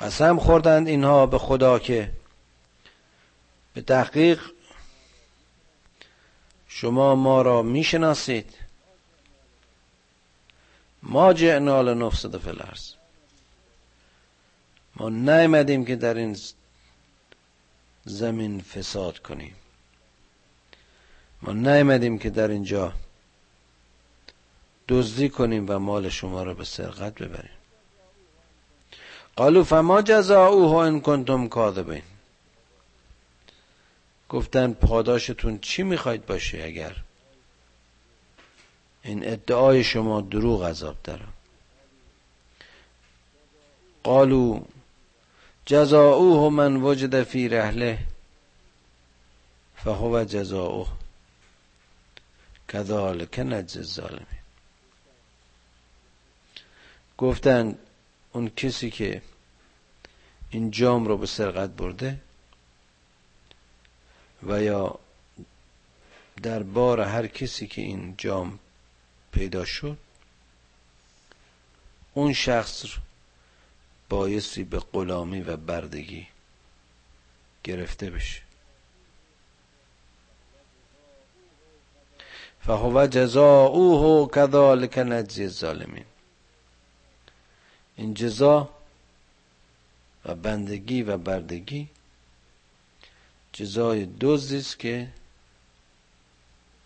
قسم 0.00 0.38
خوردند 0.38 0.88
اینها 0.88 1.26
به 1.26 1.38
خدا 1.38 1.78
که 1.78 2.10
به 3.74 3.80
تحقیق 3.80 4.40
شما 6.68 7.14
ما 7.14 7.42
را 7.42 7.62
می‌شناسید. 7.62 8.54
ما 11.02 11.32
جعنا 11.32 11.82
لنفسد 11.82 12.38
فی 12.38 12.52
ما 14.96 15.08
نیمدیم 15.08 15.84
که 15.84 15.96
در 15.96 16.14
این 16.14 16.36
زمین 18.04 18.60
فساد 18.60 19.18
کنیم. 19.18 19.54
ما 21.42 21.52
نیمدیم 21.52 22.18
که 22.18 22.30
در 22.30 22.48
اینجا 22.48 22.92
دزدی 24.88 25.28
کنیم 25.28 25.66
و 25.68 25.78
مال 25.78 26.08
شما 26.08 26.42
را 26.42 26.54
به 26.54 26.64
سرقت 26.64 27.14
ببریم. 27.14 27.56
قالو 29.36 29.64
فما 29.64 30.02
جزاؤه 30.02 30.76
ان 30.76 31.00
کنتم 31.00 31.48
کاذبین. 31.48 32.02
گفتن 34.30 34.72
پاداشتون 34.72 35.58
چی 35.58 35.82
می‌خواید 35.82 36.26
باشه 36.26 36.62
اگر؟ 36.64 36.96
این 39.02 39.28
ادعای 39.28 39.84
شما 39.84 40.20
دروغ 40.20 40.64
عذاب 40.64 40.96
دارم 41.04 41.32
قالو 44.02 44.60
جزاؤه 45.66 46.50
من 46.50 46.76
وجد 46.76 47.22
فی 47.22 47.48
رحله 47.48 47.98
فهو 49.76 50.24
جزاؤه. 50.24 50.86
کذالک 52.68 53.38
نجز 53.38 53.76
الظالمین. 53.76 54.40
گفتن 57.18 57.78
اون 58.32 58.48
کسی 58.48 58.90
که 58.90 59.22
این 60.50 60.70
جام 60.70 61.06
رو 61.06 61.16
به 61.16 61.26
سرقت 61.26 61.70
برده 61.70 62.20
و 64.42 64.62
یا 64.62 64.98
در 66.42 66.62
بار 66.62 67.00
هر 67.00 67.26
کسی 67.26 67.66
که 67.66 67.82
این 67.82 68.14
جام 68.18 68.58
پیدا 69.32 69.64
شد 69.64 69.98
اون 72.14 72.32
شخص 72.32 72.84
بایستی 74.08 74.64
به 74.64 74.78
غلامی 74.78 75.40
و 75.40 75.56
بردگی 75.56 76.26
گرفته 77.64 78.10
بشه. 78.10 78.42
فهو 82.60 83.06
جزاؤه 83.06 84.28
كذلك 84.28 84.98
نجزی 84.98 85.42
الظالمین. 85.42 86.04
این 87.96 88.14
جزا 88.14 88.68
و 90.24 90.34
بندگی 90.34 91.02
و 91.02 91.16
بردگی 91.16 91.88
جزای 93.52 94.08
دزدی 94.20 94.58
است 94.58 94.78
که 94.78 95.08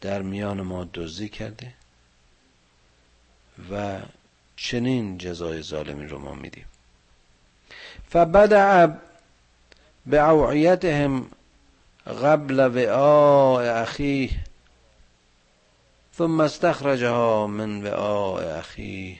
در 0.00 0.22
میان 0.22 0.62
ما 0.62 0.88
دزدی 0.94 1.28
کرده 1.28 1.74
و 3.70 4.00
چنین 4.56 5.18
جزای 5.18 5.62
ظالمی 5.62 6.06
رو 6.06 6.18
ما 6.18 6.34
میدیم. 6.34 6.66
فبدع 8.08 8.88
اوعیتهم 10.12 11.30
قبل 12.06 12.60
وعاء 12.60 13.82
اخیه 13.82 14.30
ثم 16.16 16.40
استخرجها 16.40 17.46
من 17.46 17.82
وعاء 17.82 18.58
اخیه. 18.58 19.18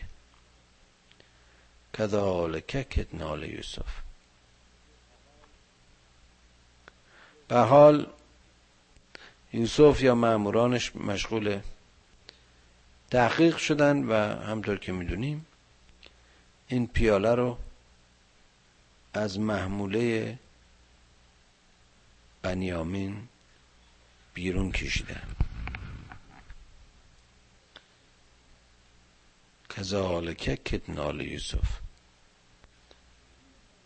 كذلك 1.92 2.88
کتنا 2.88 3.36
یوسف 3.36 4.03
به 7.54 7.60
حال 7.60 8.06
یوسف 9.52 10.02
یا 10.02 10.14
مامورانش 10.14 10.96
مشغول 10.96 11.60
تحقیق 13.10 13.56
شدن 13.56 14.04
و 14.04 14.12
همطور 14.44 14.78
که 14.78 14.92
می‌دونیم 14.92 15.46
این 16.68 16.86
پیاله 16.86 17.34
رو 17.34 17.58
از 19.14 19.38
محموله 19.38 20.38
بنیامین 22.42 23.28
بیرون 24.34 24.72
کشیدن. 24.72 25.28
کذالک 29.70 30.64
کتنال 30.64 31.20
یوسف 31.20 31.80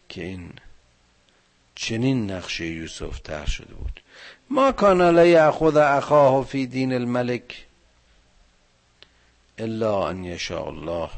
که 0.08 0.24
این 0.24 0.52
چنین 1.78 2.30
نقشه 2.30 2.66
یوسف 2.66 3.18
تر 3.18 3.46
شده 3.46 3.74
بود. 3.74 4.00
ما 4.50 4.72
کان 4.72 5.18
لیأخذ 5.18 5.76
اخاه 5.76 6.44
فی 6.44 6.66
دین 6.66 6.92
الملک 6.92 7.66
الا 9.58 10.08
ان 10.08 10.24
یشاء 10.24 10.66
الله. 10.68 11.10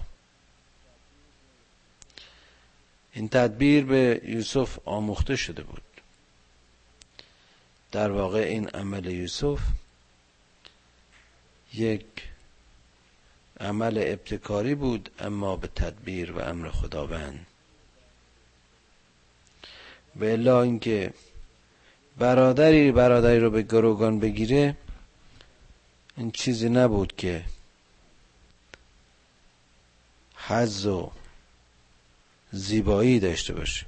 این 3.12 3.28
تدبیر 3.28 3.84
به 3.84 4.20
یوسف 4.24 4.78
آموخته 4.84 5.37
شده 5.37 5.62
بود. 5.62 5.82
در 7.93 8.11
واقع 8.11 8.39
این 8.39 8.68
عمل 8.68 9.07
یوسف 9.07 9.61
یک 11.74 12.05
عمل 13.61 13.99
ابتکاری 14.07 14.74
بود 14.74 15.11
اما 15.18 15.57
به 15.57 15.68
تدبیر 15.68 16.32
و 16.32 16.39
امر 16.39 16.70
خداوند. 16.70 17.47
به 20.16 20.32
الا 20.32 20.62
اینکه 20.62 21.12
برادری 22.18 22.92
برادری 22.92 23.40
رو 23.40 23.50
به 23.50 23.62
گروگان 23.62 24.20
بگیره 24.20 24.76
این 26.16 26.30
چیزی 26.30 26.68
نبود 26.68 27.16
که 27.16 27.44
حز 30.36 30.86
و 30.86 31.11
زیبایی 32.52 33.20
داشته 33.20 33.52
باشه. 33.52 33.86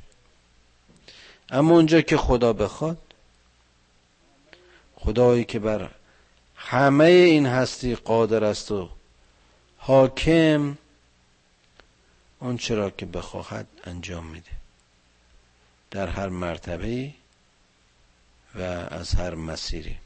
اما 1.50 1.74
اونجا 1.74 2.00
که 2.00 2.16
خدا 2.16 2.52
بخواد 2.52 2.98
خدایی 4.96 5.44
که 5.44 5.58
بر 5.58 5.90
همه 6.56 7.04
این 7.04 7.46
هستی 7.46 7.94
قادر 7.94 8.44
است 8.44 8.70
و 8.70 8.88
حاکم 9.78 10.78
اون 12.40 12.56
چرا 12.56 12.90
که 12.90 13.06
بخواهد 13.06 13.66
انجام 13.84 14.26
میده. 14.26 14.61
در 15.92 16.08
هر 16.08 16.28
مرتبه 16.28 17.14
و 18.54 18.62
از 18.90 19.14
هر 19.14 19.34
مسیری. 19.34 19.98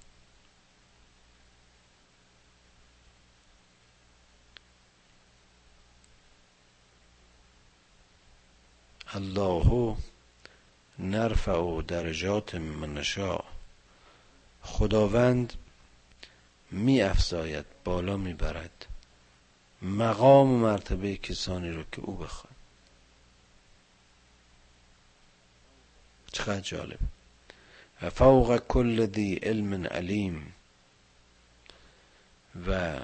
الله 9.06 9.96
نرفع 10.98 11.82
درجات 11.82 12.54
من 12.54 12.94
نشاء. 12.94 13.44
خداوند 14.62 15.52
می 16.70 17.02
افزاید 17.02 17.64
بالا 17.84 18.16
می 18.16 18.34
برد. 18.34 18.86
مقام 19.82 20.52
و 20.52 20.58
مرتبه 20.58 21.16
کسانی 21.16 21.70
رو 21.70 21.82
که 21.92 22.00
او 22.00 22.16
بخواد. 22.16 22.55
چقدر 26.36 26.60
جالب. 26.60 26.98
فوق 28.14 28.56
کل 28.68 29.06
دی 29.06 29.34
علم 29.34 29.86
علیم. 29.86 30.52
و 32.66 33.00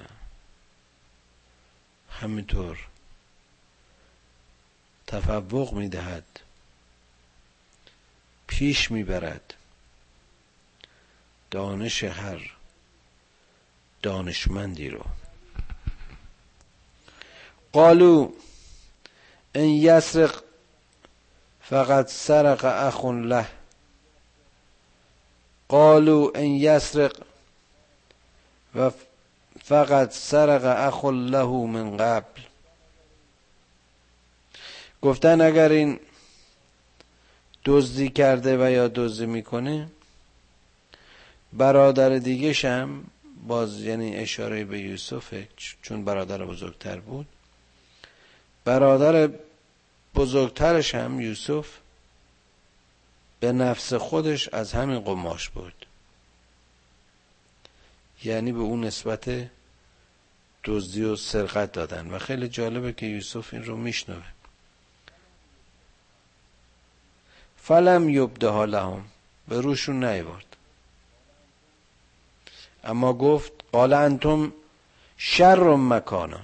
همینطور 2.09 2.87
تفوق 5.07 5.73
می‌دهد 5.73 6.39
پیش 8.47 8.91
می‌برد. 8.91 9.53
دانش 11.51 12.03
هر 12.03 12.51
دانشمندی 14.01 14.89
رو. 14.89 15.05
قالو 17.71 18.31
ان 19.55 19.65
یسرق 19.65 20.42
فقط 21.73 22.07
سرق 22.09 22.65
اخ 22.65 23.05
له. 23.05 23.45
قالو 25.67 26.31
ان 26.35 26.45
یسرق 26.45 27.15
و 28.75 28.91
فقط 29.63 30.11
سرق 30.11 30.65
اخ 30.65 31.05
له 31.05 31.47
من 31.47 31.97
قبل. 31.97 32.41
گفتن 35.01 35.41
اگر 35.41 35.69
این 35.69 35.99
دزدی 37.65 38.09
کرده 38.09 38.65
و 38.65 38.71
یا 38.71 38.87
دزدی 38.87 39.25
می‌کنه 39.25 39.87
برادر 41.53 42.09
دیگه 42.09 42.53
هم 42.69 43.03
باز 43.47 43.81
یعنی 43.81 44.15
اشاره 44.15 44.63
به 44.65 44.79
یوسف 44.79 45.43
چون 45.81 46.05
برادر 46.05 46.45
بزرگتر 46.45 46.99
بود 46.99 47.27
برادر 48.65 49.29
بزرگترش 50.15 50.95
هم 50.95 51.21
یوسف 51.21 51.67
به 53.39 53.51
نفس 53.51 53.93
خودش 53.93 54.49
از 54.49 54.73
همین 54.73 54.99
قماش 54.99 55.49
بود. 55.49 55.85
یعنی 58.23 58.51
به 58.51 58.59
اون 58.59 58.83
نسبت 58.83 59.49
دزدی 60.63 61.03
و 61.03 61.15
سرقت 61.15 61.71
دادن. 61.71 62.07
و 62.07 62.19
خیلی 62.19 62.49
جالبه 62.49 62.93
که 62.93 63.05
یوسف 63.05 63.53
این 63.53 63.65
رو 63.65 63.77
میشنوه. 63.77 64.23
فلم 67.57 68.09
یبده 68.09 68.65
لهم. 68.65 69.05
به 69.47 69.61
روشون 69.61 70.03
نیورد. 70.03 70.55
اما 72.83 73.13
گفت 73.13 73.51
قال 73.71 73.93
انتم 73.93 74.53
شر 75.17 75.75
مکانا. 75.75 76.41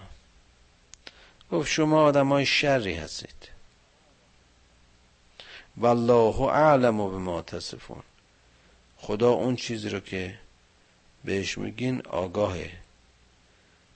گفت 1.51 1.71
شما 1.71 2.01
آدم 2.03 2.29
های 2.29 2.45
شری 2.45 2.93
هستید. 2.93 3.38
والله 5.79 6.41
اعلم 6.41 6.99
و 6.99 7.09
به 7.09 7.17
ما 7.17 7.41
تصفون. 7.41 8.03
خدا 8.97 9.29
اون 9.29 9.55
چیزی 9.55 9.89
رو 9.89 9.99
که 9.99 10.39
بهش 11.23 11.57
میگین 11.57 12.01
آگاهه. 12.07 12.71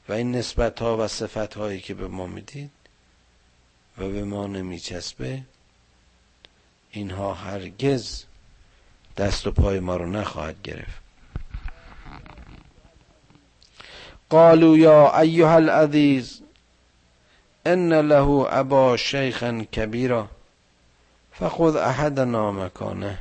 و 0.10 0.14
این 0.14 0.36
نسبت 0.36 0.82
ها 0.82 0.98
و 0.98 1.08
صفت 1.08 1.54
هایی 1.54 1.80
که 1.80 1.94
به 1.94 2.08
ما 2.08 2.28
می‌دید 2.28 2.72
و 3.98 4.10
به 4.10 4.24
ما 4.24 4.48
نمیچسبه 4.48 5.42
اینها 6.92 7.34
هرگز 7.34 8.24
دست 9.18 9.48
و 9.48 9.52
پای 9.52 9.80
ما 9.80 9.98
رو 9.98 10.10
نخواهد 10.10 10.62
گرفت. 10.62 11.04
قالوا 14.30 14.78
یا 14.78 15.20
ایها 15.20 15.56
العزیز 15.56 16.42
ان 17.66 17.94
له 17.94 18.28
ابا 18.50 18.98
شیخا 18.98 19.64
کبیرا. 19.64 20.30
فخذ 21.40 21.76
احدنا 21.76 22.52
مکانه 22.52 23.18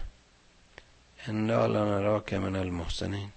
انا 1.27 1.67
لنراک 1.67 2.35
من 2.35 2.57
المحسنین. 2.57 3.29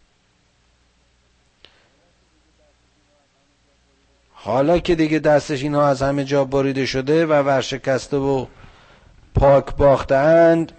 حالا 4.34 4.80
که 4.80 4.96
دیگه 4.96 5.20
دستش 5.20 5.64
اینها 5.64 5.88
از 5.88 6.02
همه 6.02 6.26
جا 6.26 6.46
بریده 6.46 6.86
شده 6.86 7.26
و 7.26 7.34
ورشکسته 7.34 8.18
و 8.18 8.46
پاک 9.36 9.76
باختند 9.76 10.72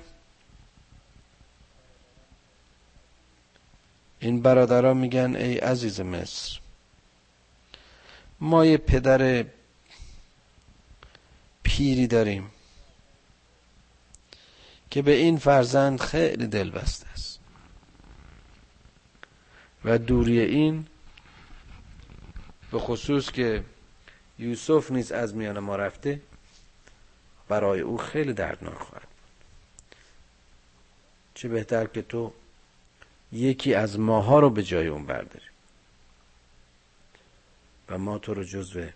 این 4.20 4.42
برادران 4.42 4.96
میگن 4.96 5.36
ای 5.36 5.58
عزیز 5.58 6.00
مصر 6.00 6.60
ما 8.40 8.66
یه 8.66 8.76
پدر 8.76 9.44
پیری 11.62 12.06
داریم. 12.06 12.50
که 14.96 15.02
به 15.02 15.12
این 15.12 15.38
فرزند 15.38 16.00
خیلی 16.00 16.46
دل 16.46 16.70
بسته 16.70 17.06
است. 17.08 17.40
و 19.84 19.98
دوری 19.98 20.40
این 20.40 20.86
به 22.72 22.78
خصوص 22.78 23.30
که 23.30 23.64
یوسف 24.38 24.90
نیز 24.90 25.12
از 25.12 25.34
میان 25.34 25.58
ما 25.58 25.76
رفته 25.76 26.20
برای 27.48 27.80
او 27.80 27.98
خیلی 27.98 28.32
دردناک 28.32 28.74
خواهد 28.74 29.02
بود. 29.02 29.96
چه 31.34 31.48
بهتر 31.48 31.86
که 31.86 32.02
تو 32.02 32.32
یکی 33.32 33.74
از 33.74 33.98
ماها 33.98 34.40
رو 34.40 34.50
به 34.50 34.62
جای 34.62 34.86
اون 34.86 35.06
برداری. 35.06 35.46
و 37.88 37.98
ما 37.98 38.18
تو 38.18 38.34
رو 38.34 38.44
جزو 38.44 38.86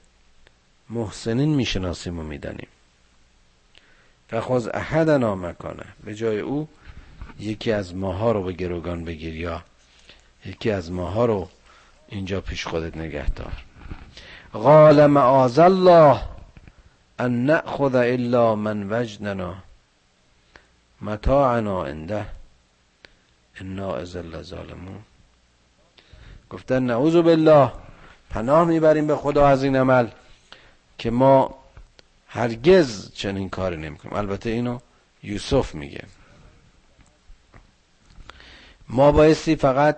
محسنین 0.90 1.54
می‌شناسیم 1.54 2.18
و 2.18 2.22
می‌دانیم. 2.22 2.68
فخواز 4.30 4.68
احدنا 4.68 5.34
مکانه. 5.34 5.84
به 6.04 6.14
جای 6.14 6.40
او 6.40 6.68
یکی 7.38 7.72
از 7.72 7.94
ماها 7.94 8.32
رو 8.32 8.42
به 8.42 8.52
گروگان 8.52 9.04
بگیر 9.04 9.36
یا 9.36 9.62
یکی 10.44 10.70
از 10.70 10.92
ماها 10.92 11.24
رو 11.24 11.48
اینجا 12.08 12.40
پیش 12.40 12.66
خودت 12.66 12.96
نگه 12.96 13.30
دار 13.30 13.52
قال 14.52 15.06
معاذ 15.06 15.58
الله 15.58 16.20
ان 17.18 17.46
نأخذ 17.46 17.94
الا 17.94 18.54
من 18.54 18.92
وجدنا 18.92 19.54
متاعنا 21.00 21.84
عنده. 21.84 22.26
انا 23.60 23.96
ازل 23.96 24.42
ظالمون 24.42 24.98
گفتن 26.50 26.82
نعوذ 26.82 27.16
بالله 27.16 27.72
پناه 28.30 28.64
می‌بریم 28.64 29.06
به 29.06 29.16
خدا 29.16 29.46
از 29.46 29.64
این 29.64 29.76
عمل 29.76 30.08
که 30.98 31.10
ما 31.10 31.59
هرگز 32.32 33.12
چنین 33.14 33.48
کاری 33.48 33.76
نمی‌کنیم 33.76 34.16
البته 34.16 34.50
اینو 34.50 34.78
یوسف 35.22 35.74
میگه. 35.74 36.04
ما 38.88 39.12
بایستی 39.12 39.56
فقط 39.56 39.96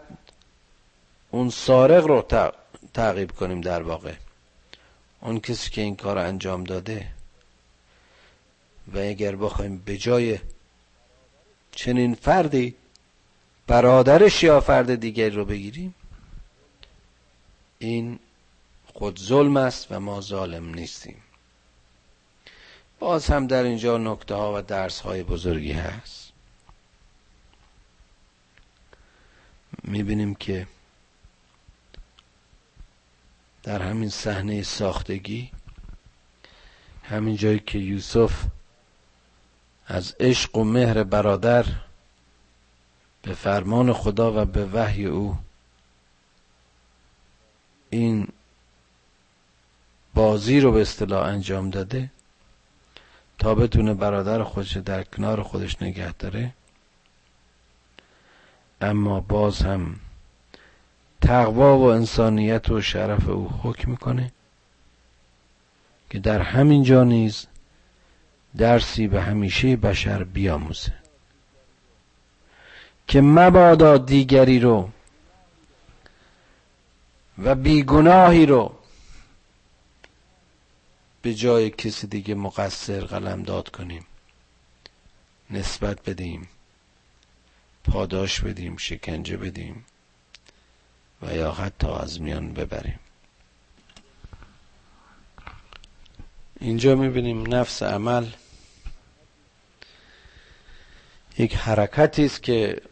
اون 1.30 1.50
سارق 1.50 2.06
رو 2.06 2.26
تعقیب 2.94 3.32
کنیم 3.32 3.60
در 3.60 3.82
واقع. 3.82 4.14
اون 5.20 5.40
کسی 5.40 5.70
که 5.70 5.80
این 5.80 5.96
کار 5.96 6.18
انجام 6.18 6.64
داده 6.64 7.08
و 8.94 8.98
اگر 8.98 9.36
بخوایم 9.36 9.78
به 9.78 9.96
جای 9.96 10.38
چنین 11.72 12.14
فردی 12.14 12.74
برادرش 13.66 14.42
یا 14.42 14.60
فرد 14.60 14.94
دیگری 14.94 15.30
رو 15.30 15.44
بگیریم 15.44 15.94
این 17.78 18.18
خود 18.94 19.18
ظلم 19.20 19.56
است 19.56 19.86
و 19.90 20.00
ما 20.00 20.20
ظالم 20.20 20.74
نیستیم. 20.74 21.16
باز 23.02 23.26
هم 23.26 23.46
در 23.46 23.62
اینجا 23.62 23.98
نکته 23.98 24.34
ها 24.34 24.58
و 24.58 24.62
درس 24.62 25.00
های 25.00 25.22
بزرگی 25.22 25.72
هست. 25.72 26.32
می‌بینیم 29.84 30.34
که 30.34 30.66
در 33.62 33.82
همین 33.82 34.08
صحنه 34.08 34.62
ساختگی 34.62 35.50
همین 37.02 37.36
جایی 37.36 37.58
که 37.58 37.78
یوسف 37.78 38.44
از 39.86 40.14
عشق 40.20 40.56
و 40.56 40.64
مهر 40.64 41.02
برادر 41.02 41.66
به 43.22 43.34
فرمان 43.34 43.92
خدا 43.92 44.42
و 44.42 44.44
به 44.44 44.66
وحی 44.66 45.06
او 45.06 45.36
این 47.90 48.28
بازی 50.14 50.60
رو 50.60 50.72
به 50.72 50.80
اصطلاح 50.80 51.26
انجام 51.26 51.70
داده 51.70 52.10
تا 53.42 53.54
بتونه 53.54 53.94
برادر 53.94 54.42
خودش 54.42 54.76
در 54.76 55.02
کنار 55.02 55.42
خودش 55.42 55.82
نگه 55.82 56.12
داره. 56.12 56.52
اما 58.80 59.20
باز 59.20 59.62
هم 59.62 59.96
تقوا 61.20 61.78
و 61.78 61.82
انسانیت 61.82 62.70
و 62.70 62.80
شرف 62.80 63.28
او 63.28 63.50
حکم 63.62 63.90
می‌کنه 63.90 64.32
که 66.10 66.18
در 66.18 66.42
همین 66.42 66.82
جا 66.82 67.04
نیز 67.04 67.46
درسی 68.56 69.08
به 69.08 69.22
همیشه 69.22 69.76
بشر 69.76 70.24
بیاموزه. 70.24 70.92
که 73.08 73.20
مبادا 73.20 73.98
دیگری 73.98 74.60
رو 74.60 74.90
و 77.38 77.54
بیگناهی 77.54 78.46
رو 78.46 78.74
به 81.22 81.34
جای 81.34 81.70
کسی 81.70 82.06
دیگه 82.06 82.34
مقصر 82.34 83.00
قلم 83.00 83.42
داد 83.42 83.68
کنیم. 83.68 84.06
نسبت 85.50 86.02
بدیم. 86.10 86.48
پاداش 87.84 88.40
بدیم 88.40 88.76
شکنجه 88.76 89.36
بدیم. 89.36 89.84
و 91.22 91.34
یا 91.36 91.52
حتی 91.52 91.86
از 91.86 92.20
میان 92.20 92.52
ببریم. 92.52 92.98
اینجا 96.60 96.94
می‌بینیم 96.94 97.54
نفس 97.54 97.82
عمل 97.82 98.26
یک 101.38 101.54
حرکتی 101.54 102.24
است 102.24 102.42
که 102.42 102.82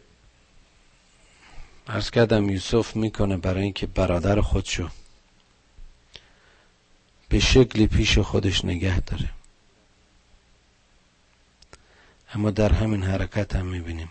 ارز 1.87 2.09
کردم 2.09 2.49
یوسف 2.49 2.95
می‌کنه 2.95 3.37
برای 3.37 3.63
اینکه 3.63 3.87
برادر 3.87 4.41
خودشو 4.41 4.89
به 7.31 7.39
شکلی 7.39 7.87
پیش 7.87 8.19
خودش 8.19 8.65
نگه 8.65 8.99
داره. 8.99 9.29
اما 12.33 12.51
در 12.51 12.73
همین 12.73 13.03
حرکت 13.03 13.55
هم 13.55 13.65
می‌بینیم 13.65 14.09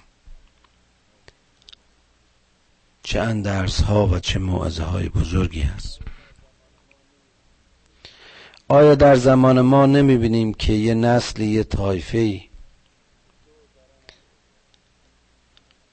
چه 3.02 3.20
اندرس 3.20 3.80
ها 3.80 4.06
و 4.06 4.18
چه 4.18 4.38
موعظه 4.38 4.82
های 4.82 5.08
بزرگی 5.08 5.60
هست. 5.60 6.00
آیا 8.68 8.94
در 8.94 9.16
زمان 9.16 9.60
ما 9.60 9.86
نمی‌بینیم 9.86 10.54
که 10.54 10.72
یه 10.72 10.94
نسلی 10.94 11.46
یه 11.46 11.64
طایفه 11.64 12.40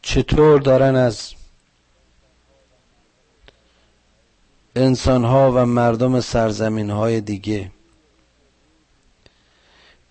چطور 0.02 0.62
دارن 0.62 0.96
از 0.96 1.34
انسانها 4.78 5.52
و 5.56 5.66
مردم 5.66 6.20
سرزمین 6.22 6.90
های 6.90 7.22
دیگه. 7.22 7.72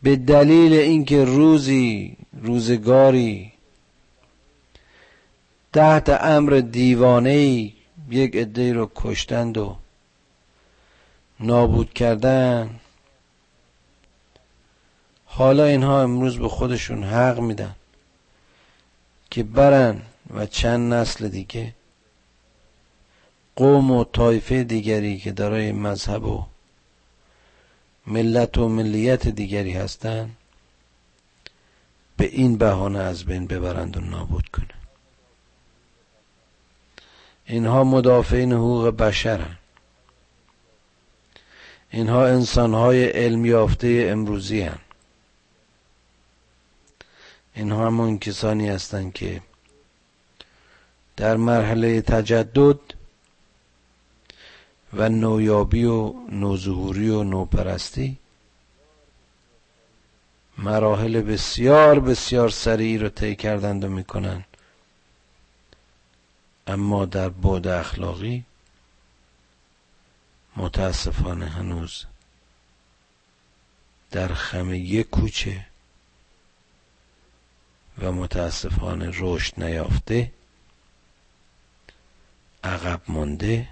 به 0.02 0.16
دلیل 0.16 0.72
اینکه 0.72 1.24
روزی 1.24 2.16
روزگاری 2.42 3.52
تحت 5.72 6.08
امر 6.08 6.62
دیوانه 6.70 7.36
یک 8.10 8.36
عده 8.36 8.72
رو 8.72 8.90
کشتند 8.94 9.58
و 9.58 9.76
نابود 11.40 11.92
کردن 11.92 12.80
حالا 15.24 15.64
اینها 15.64 16.02
امروز 16.02 16.38
به 16.38 16.48
خودشون 16.48 17.04
حق 17.04 17.40
میدن 17.40 17.74
که 19.30 19.42
برن 19.42 20.02
و 20.34 20.46
چند 20.46 20.92
نسل 20.92 21.28
دیگه 21.28 21.74
قوم 23.56 23.90
و 23.90 24.04
طایفه 24.04 24.64
دیگری 24.64 25.18
که 25.18 25.32
دارای 25.32 25.72
مذهب 25.72 26.24
و 26.24 26.44
ملت 28.06 28.58
و 28.58 28.68
ملیت 28.68 29.28
دیگری 29.28 29.72
هستند 29.72 30.36
به 32.16 32.24
این 32.24 32.58
بهانه 32.58 32.98
از 32.98 33.24
بین 33.24 33.46
ببرند 33.46 33.96
و 33.96 34.00
نابود 34.00 34.48
کنند 34.48 34.86
اینها 37.46 37.84
مدافعین 37.84 38.52
حقوق 38.52 38.88
بشرن 38.88 39.56
اینها 41.90 42.26
انسانهای 42.26 43.04
علم 43.04 43.44
یافته 43.44 44.08
امروزی 44.10 44.60
هن. 44.60 44.78
اینها 47.54 47.86
همون 47.86 48.18
کسانی 48.18 48.68
هستند 48.68 49.12
که 49.12 49.42
در 51.16 51.36
مرحله 51.36 52.00
تجدد 52.00 52.95
و 54.92 55.08
نویابی 55.08 55.84
و 55.84 56.14
نوظهوری 56.30 57.10
و 57.10 57.22
نوپرستی. 57.22 58.18
مراحل 60.58 61.20
بسیار 61.20 62.00
بسیار 62.00 62.48
سریعی 62.48 62.98
رو 62.98 63.08
طی 63.08 63.36
کردند 63.36 63.84
و 63.84 63.88
می‌کنند. 63.88 64.44
اما 66.66 67.04
در 67.04 67.28
بعد 67.28 67.66
اخلاقی 67.66 68.44
متاسفانه 70.56 71.46
هنوز 71.46 72.04
در 74.10 74.34
خمه 74.34 74.78
یک 74.78 75.10
کوچه 75.10 75.66
و 77.98 78.12
متاسفانه 78.12 79.10
رشد 79.14 79.62
نیافته 79.62 80.32
عقب 82.64 83.00
مانده 83.08 83.68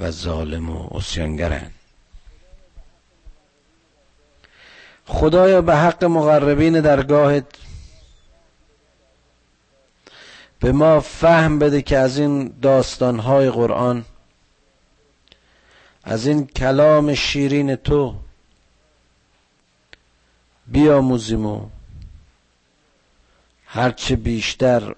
و 0.00 0.10
ظالم 0.10 0.70
و 0.70 0.96
اسیانگرند 0.96 1.74
خدایا 5.06 5.62
به 5.62 5.76
حق 5.76 6.04
مقربین 6.04 6.80
درگاهت 6.80 7.46
به 10.60 10.72
ما 10.72 11.00
فهم 11.00 11.58
بده 11.58 11.82
که 11.82 11.98
از 11.98 12.18
این 12.18 12.54
داستانهای 12.62 13.50
قرآن 13.50 14.04
از 16.04 16.26
این 16.26 16.46
کلام 16.46 17.14
شیرین 17.14 17.76
تو 17.76 18.14
بیاموزیم 20.66 21.46
و 21.46 21.68
هرچه 23.66 24.16
بیشتر 24.16 24.94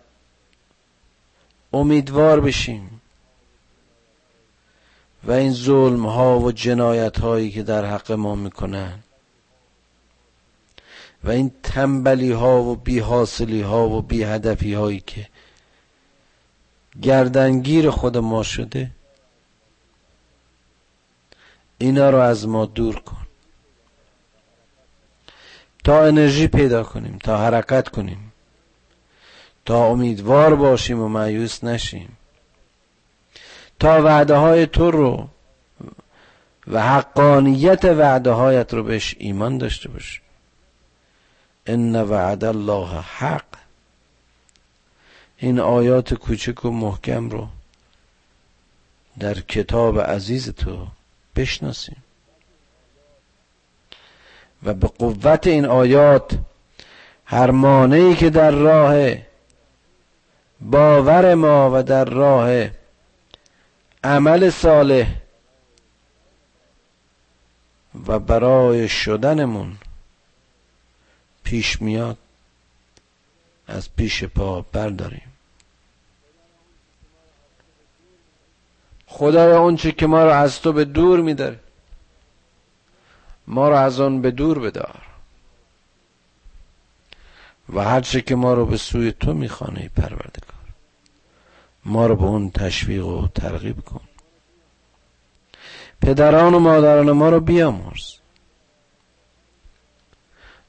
امیدوار 1.72 2.40
بشیم. 2.40 3.01
و 5.24 5.32
این 5.32 5.52
ظلم 5.52 6.06
ها 6.06 6.38
و 6.38 6.52
جنایت 6.52 7.20
هایی 7.20 7.50
که 7.50 7.62
در 7.62 7.84
حق 7.84 8.12
ما 8.12 8.34
می‌کنن 8.34 8.98
و 11.24 11.30
این 11.30 11.52
تنبلی 11.62 12.32
ها 12.32 12.62
و 12.62 12.76
بی 12.76 12.98
حاصلی 12.98 13.62
ها 13.62 13.88
و 13.88 14.02
بی 14.02 14.22
هدفی 14.22 14.74
هایی 14.74 15.00
که 15.06 15.28
گردنگیر 17.02 17.90
خود 17.90 18.18
ما 18.18 18.42
شده 18.42 18.90
اینا 21.78 22.10
رو 22.10 22.18
از 22.18 22.48
ما 22.48 22.66
دور 22.66 23.00
کن. 23.00 23.26
تا 25.84 26.04
انرژی 26.04 26.48
پیدا 26.48 26.82
کنیم 26.82 27.18
تا 27.18 27.38
حرکت 27.38 27.88
کنیم 27.88 28.32
تا 29.64 29.86
امیدوار 29.86 30.54
باشیم 30.54 31.00
و 31.00 31.08
معیوس 31.08 31.64
نشیم. 31.64 32.16
تا 33.82 34.02
وعده 34.02 34.34
های 34.34 34.66
تو 34.66 34.90
رو 34.90 35.28
و 36.66 36.82
حقانیت 36.82 37.84
وعده 37.84 38.30
هایت 38.30 38.74
رو 38.74 38.82
بهش 38.82 39.14
ایمان 39.18 39.58
داشته 39.58 39.88
باشیم 39.88 40.22
ان 41.66 41.96
وعد 42.02 42.44
الله 42.44 43.00
حق. 43.00 43.44
این 45.36 45.60
آیات 45.60 46.14
کوچک 46.14 46.64
و 46.64 46.70
محکم 46.70 47.30
رو 47.30 47.48
در 49.18 49.34
کتاب 49.34 50.00
عزیز 50.00 50.50
تو 50.50 50.86
بشناسیم. 51.36 52.02
و 54.62 54.74
به 54.74 54.86
قوت 54.86 55.46
این 55.46 55.66
آیات 55.66 56.38
هر 57.24 57.50
مانعی 57.50 58.14
که 58.14 58.30
در 58.30 58.50
راه 58.50 59.16
باور 60.60 61.34
ما 61.34 61.70
و 61.74 61.82
در 61.82 62.04
راه 62.04 62.81
عمل 64.04 64.50
صالح 64.50 65.06
و 68.06 68.18
برای 68.18 68.88
شدنمون 68.88 69.76
پیش 71.44 71.82
میاد 71.82 72.18
از 73.66 73.96
پیش 73.96 74.24
پا 74.24 74.60
برداریم. 74.62 75.32
خدای 79.06 79.52
اون 79.52 79.76
چه 79.76 79.92
که 79.92 80.06
ما 80.06 80.24
رو 80.24 80.30
از 80.30 80.60
تو 80.60 80.72
به 80.72 80.84
دور 80.84 81.20
میداره 81.20 81.60
ما 83.46 83.68
رو 83.68 83.76
از 83.76 84.00
آن 84.00 84.22
به 84.22 84.30
دور 84.30 84.58
بدار. 84.58 85.02
و 87.68 87.80
هر 87.80 88.00
چه 88.00 88.20
که 88.20 88.34
ما 88.34 88.54
رو 88.54 88.66
به 88.66 88.76
سوی 88.76 89.12
تو 89.12 89.34
می‌خوانه 89.34 89.90
پروردگار. 89.96 90.51
ما 91.84 92.06
رو 92.06 92.16
به 92.16 92.24
اون 92.24 92.50
تشویق 92.50 93.06
و 93.06 93.28
ترغیب 93.28 93.80
کن. 93.80 94.00
پدران 96.00 96.54
و 96.54 96.58
مادران 96.58 97.12
ما 97.12 97.28
رو 97.28 97.40
بیامرز. 97.40 98.14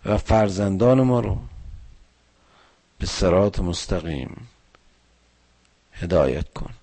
و 0.06 0.18
فرزندان 0.18 1.02
ما 1.02 1.20
رو 1.20 1.38
به 3.00 3.06
سرات 3.06 3.60
مستقیم 3.60 4.48
هدایت 5.94 6.54
کن. 6.54 6.74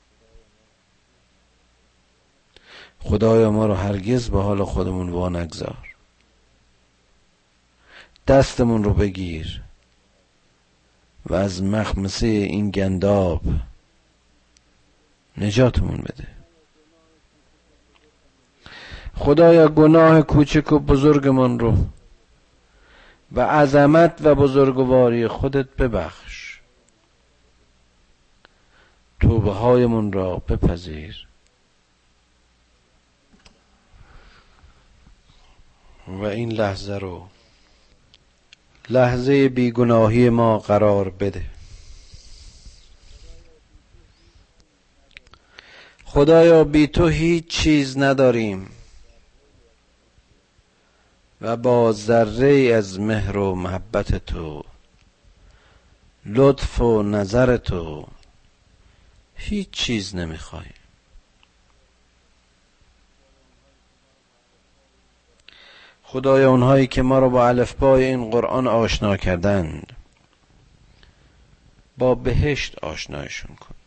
خدایا 3.03 3.51
ما 3.51 3.66
رو 3.66 3.74
هرگز 3.74 4.31
به 4.31 4.43
حال 4.43 4.64
خودمون 4.64 5.11
وا 5.11 5.28
نگذار 5.28 5.95
دستمون 8.26 8.85
رو 8.85 8.95
بگیر 8.95 9.62
و 11.26 11.35
از 11.35 11.62
مخمسه 11.62 12.26
این 12.26 12.70
گنداب 12.70 13.43
نجاتمون 15.39 15.97
بده. 15.97 16.26
خدایا 19.14 19.68
گناه 19.68 20.22
کوچک 20.22 20.72
و 20.72 20.78
بزرگمان 20.78 21.59
رو 21.59 21.76
و 23.33 23.41
عظمت 23.41 24.20
و 24.24 24.35
بزرگواری 24.35 25.28
خودت 25.28 25.68
ببخش. 25.68 26.61
توبه 29.20 29.51
هایمون 29.51 30.12
را 30.12 30.37
بپذیر. 30.37 31.26
و 36.09 36.24
این 36.24 36.53
لحظه 36.53 36.99
رو 36.99 37.28
لحظه 38.91 39.49
بیگناهی 39.49 40.31
ما 40.31 40.59
قرار 40.59 41.11
بده. 41.11 41.50
خدایا 46.13 46.65
بی 46.65 46.87
تو 46.87 47.09
هیچ 47.09 47.47
چیز 47.47 47.99
نداریم 47.99 48.71
و 51.41 51.57
با 51.57 51.93
ذره 51.93 52.75
از 52.75 53.01
مهر 53.01 53.37
و 53.37 53.55
محبت 53.55 54.27
تو 54.27 54.65
لطف 56.27 56.81
و 56.81 57.03
نظر 57.03 57.57
تو 57.57 58.07
هیچ 59.35 59.71
چیز 59.71 60.15
نمی‌خواهیم 60.15 60.75
خدایا 66.03 66.51
اونهایی 66.51 66.87
که 66.87 67.03
ما 67.03 67.19
رو 67.19 67.31
با 67.31 67.49
الفبای 67.49 68.05
این 68.05 68.31
قرآن 68.31 68.67
آشنا 68.67 69.17
کردند 69.17 69.93
با 71.99 72.15
بهشت 72.15 72.79
آشنایشون 72.79 73.57
کن. 73.57 73.80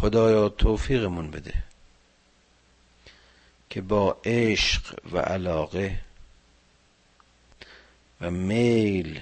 خدایا 0.00 0.48
توفیقمون 0.48 1.30
بده 1.30 1.54
که 3.70 3.80
با 3.80 4.20
عشق 4.24 4.98
و 5.12 5.18
علاقه 5.18 6.00
و 8.20 8.30
میل 8.30 9.20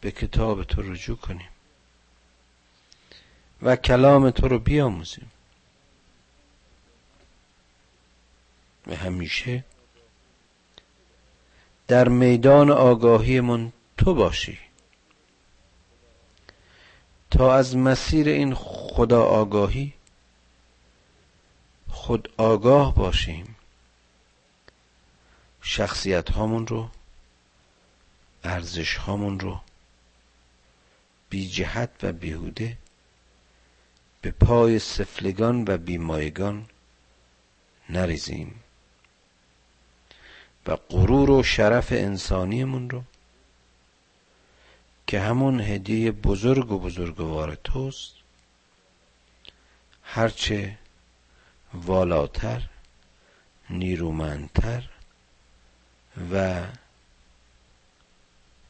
به 0.00 0.10
کتاب 0.10 0.64
تو 0.64 0.82
رجوع 0.82 1.16
کنیم 1.16 1.48
و 3.62 3.76
کلام 3.76 4.30
تو 4.30 4.48
رو 4.48 4.58
بیاموزیم. 4.58 5.30
و 8.86 8.96
همیشه 8.96 9.64
در 11.88 12.08
میدان 12.08 12.70
آگاهیمون 12.70 13.72
تو 13.98 14.14
باشی. 14.14 14.58
تا 17.36 17.54
از 17.54 17.76
مسیر 17.76 18.28
این 18.28 18.54
خدا 18.54 19.22
آگاهی 19.24 19.92
خود 21.88 22.32
آگاه 22.36 22.94
باشیم. 22.94 23.56
شخصیت 25.62 26.30
هامون 26.30 26.66
رو 26.66 26.88
ارزش 28.44 28.96
هامون 28.96 29.40
رو 29.40 29.60
بی 31.30 31.48
جهت 31.48 31.90
و 32.02 32.12
بیهوده 32.12 32.76
به 34.20 34.30
پای 34.30 34.78
سفلگان 34.78 35.64
و 35.68 35.76
بیمایگان 35.78 36.66
نریزیم. 37.88 38.60
و 40.66 40.76
غرور 40.76 41.30
و 41.30 41.42
شرف 41.42 41.92
انسانیمون 41.92 42.90
رو 42.90 43.02
که 45.06 45.20
همون 45.20 45.60
هدیه 45.60 46.12
بزرگ 46.12 46.72
و 46.72 46.78
بزرگوار 46.78 47.54
توست 47.54 48.12
هرچه 50.02 50.78
والاتر 51.74 52.62
نیرومندتر 53.70 54.88
و 56.32 56.64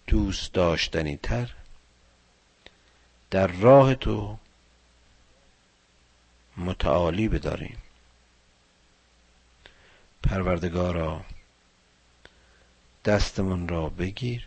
دوست 0.07 0.53
داشتنی 0.53 1.17
تر 1.17 1.55
در 3.31 3.47
راه 3.47 3.95
تو 3.95 4.39
متعالی 6.57 7.29
بداریم. 7.29 7.79
پروردگارا 10.23 11.25
دستمون 13.05 13.69
را 13.69 13.89
بگیر. 13.89 14.47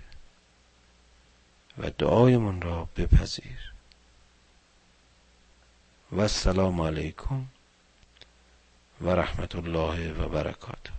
و 1.80 1.90
دعایمون 1.90 2.62
را 2.62 2.90
بپذیر. 2.98 3.74
و 6.12 6.22
السلام 6.22 6.82
علیکم 6.82 7.46
و 9.02 9.10
رحمت 9.10 9.56
الله 9.56 10.14
و 10.14 10.30
برکاته. 10.30 10.99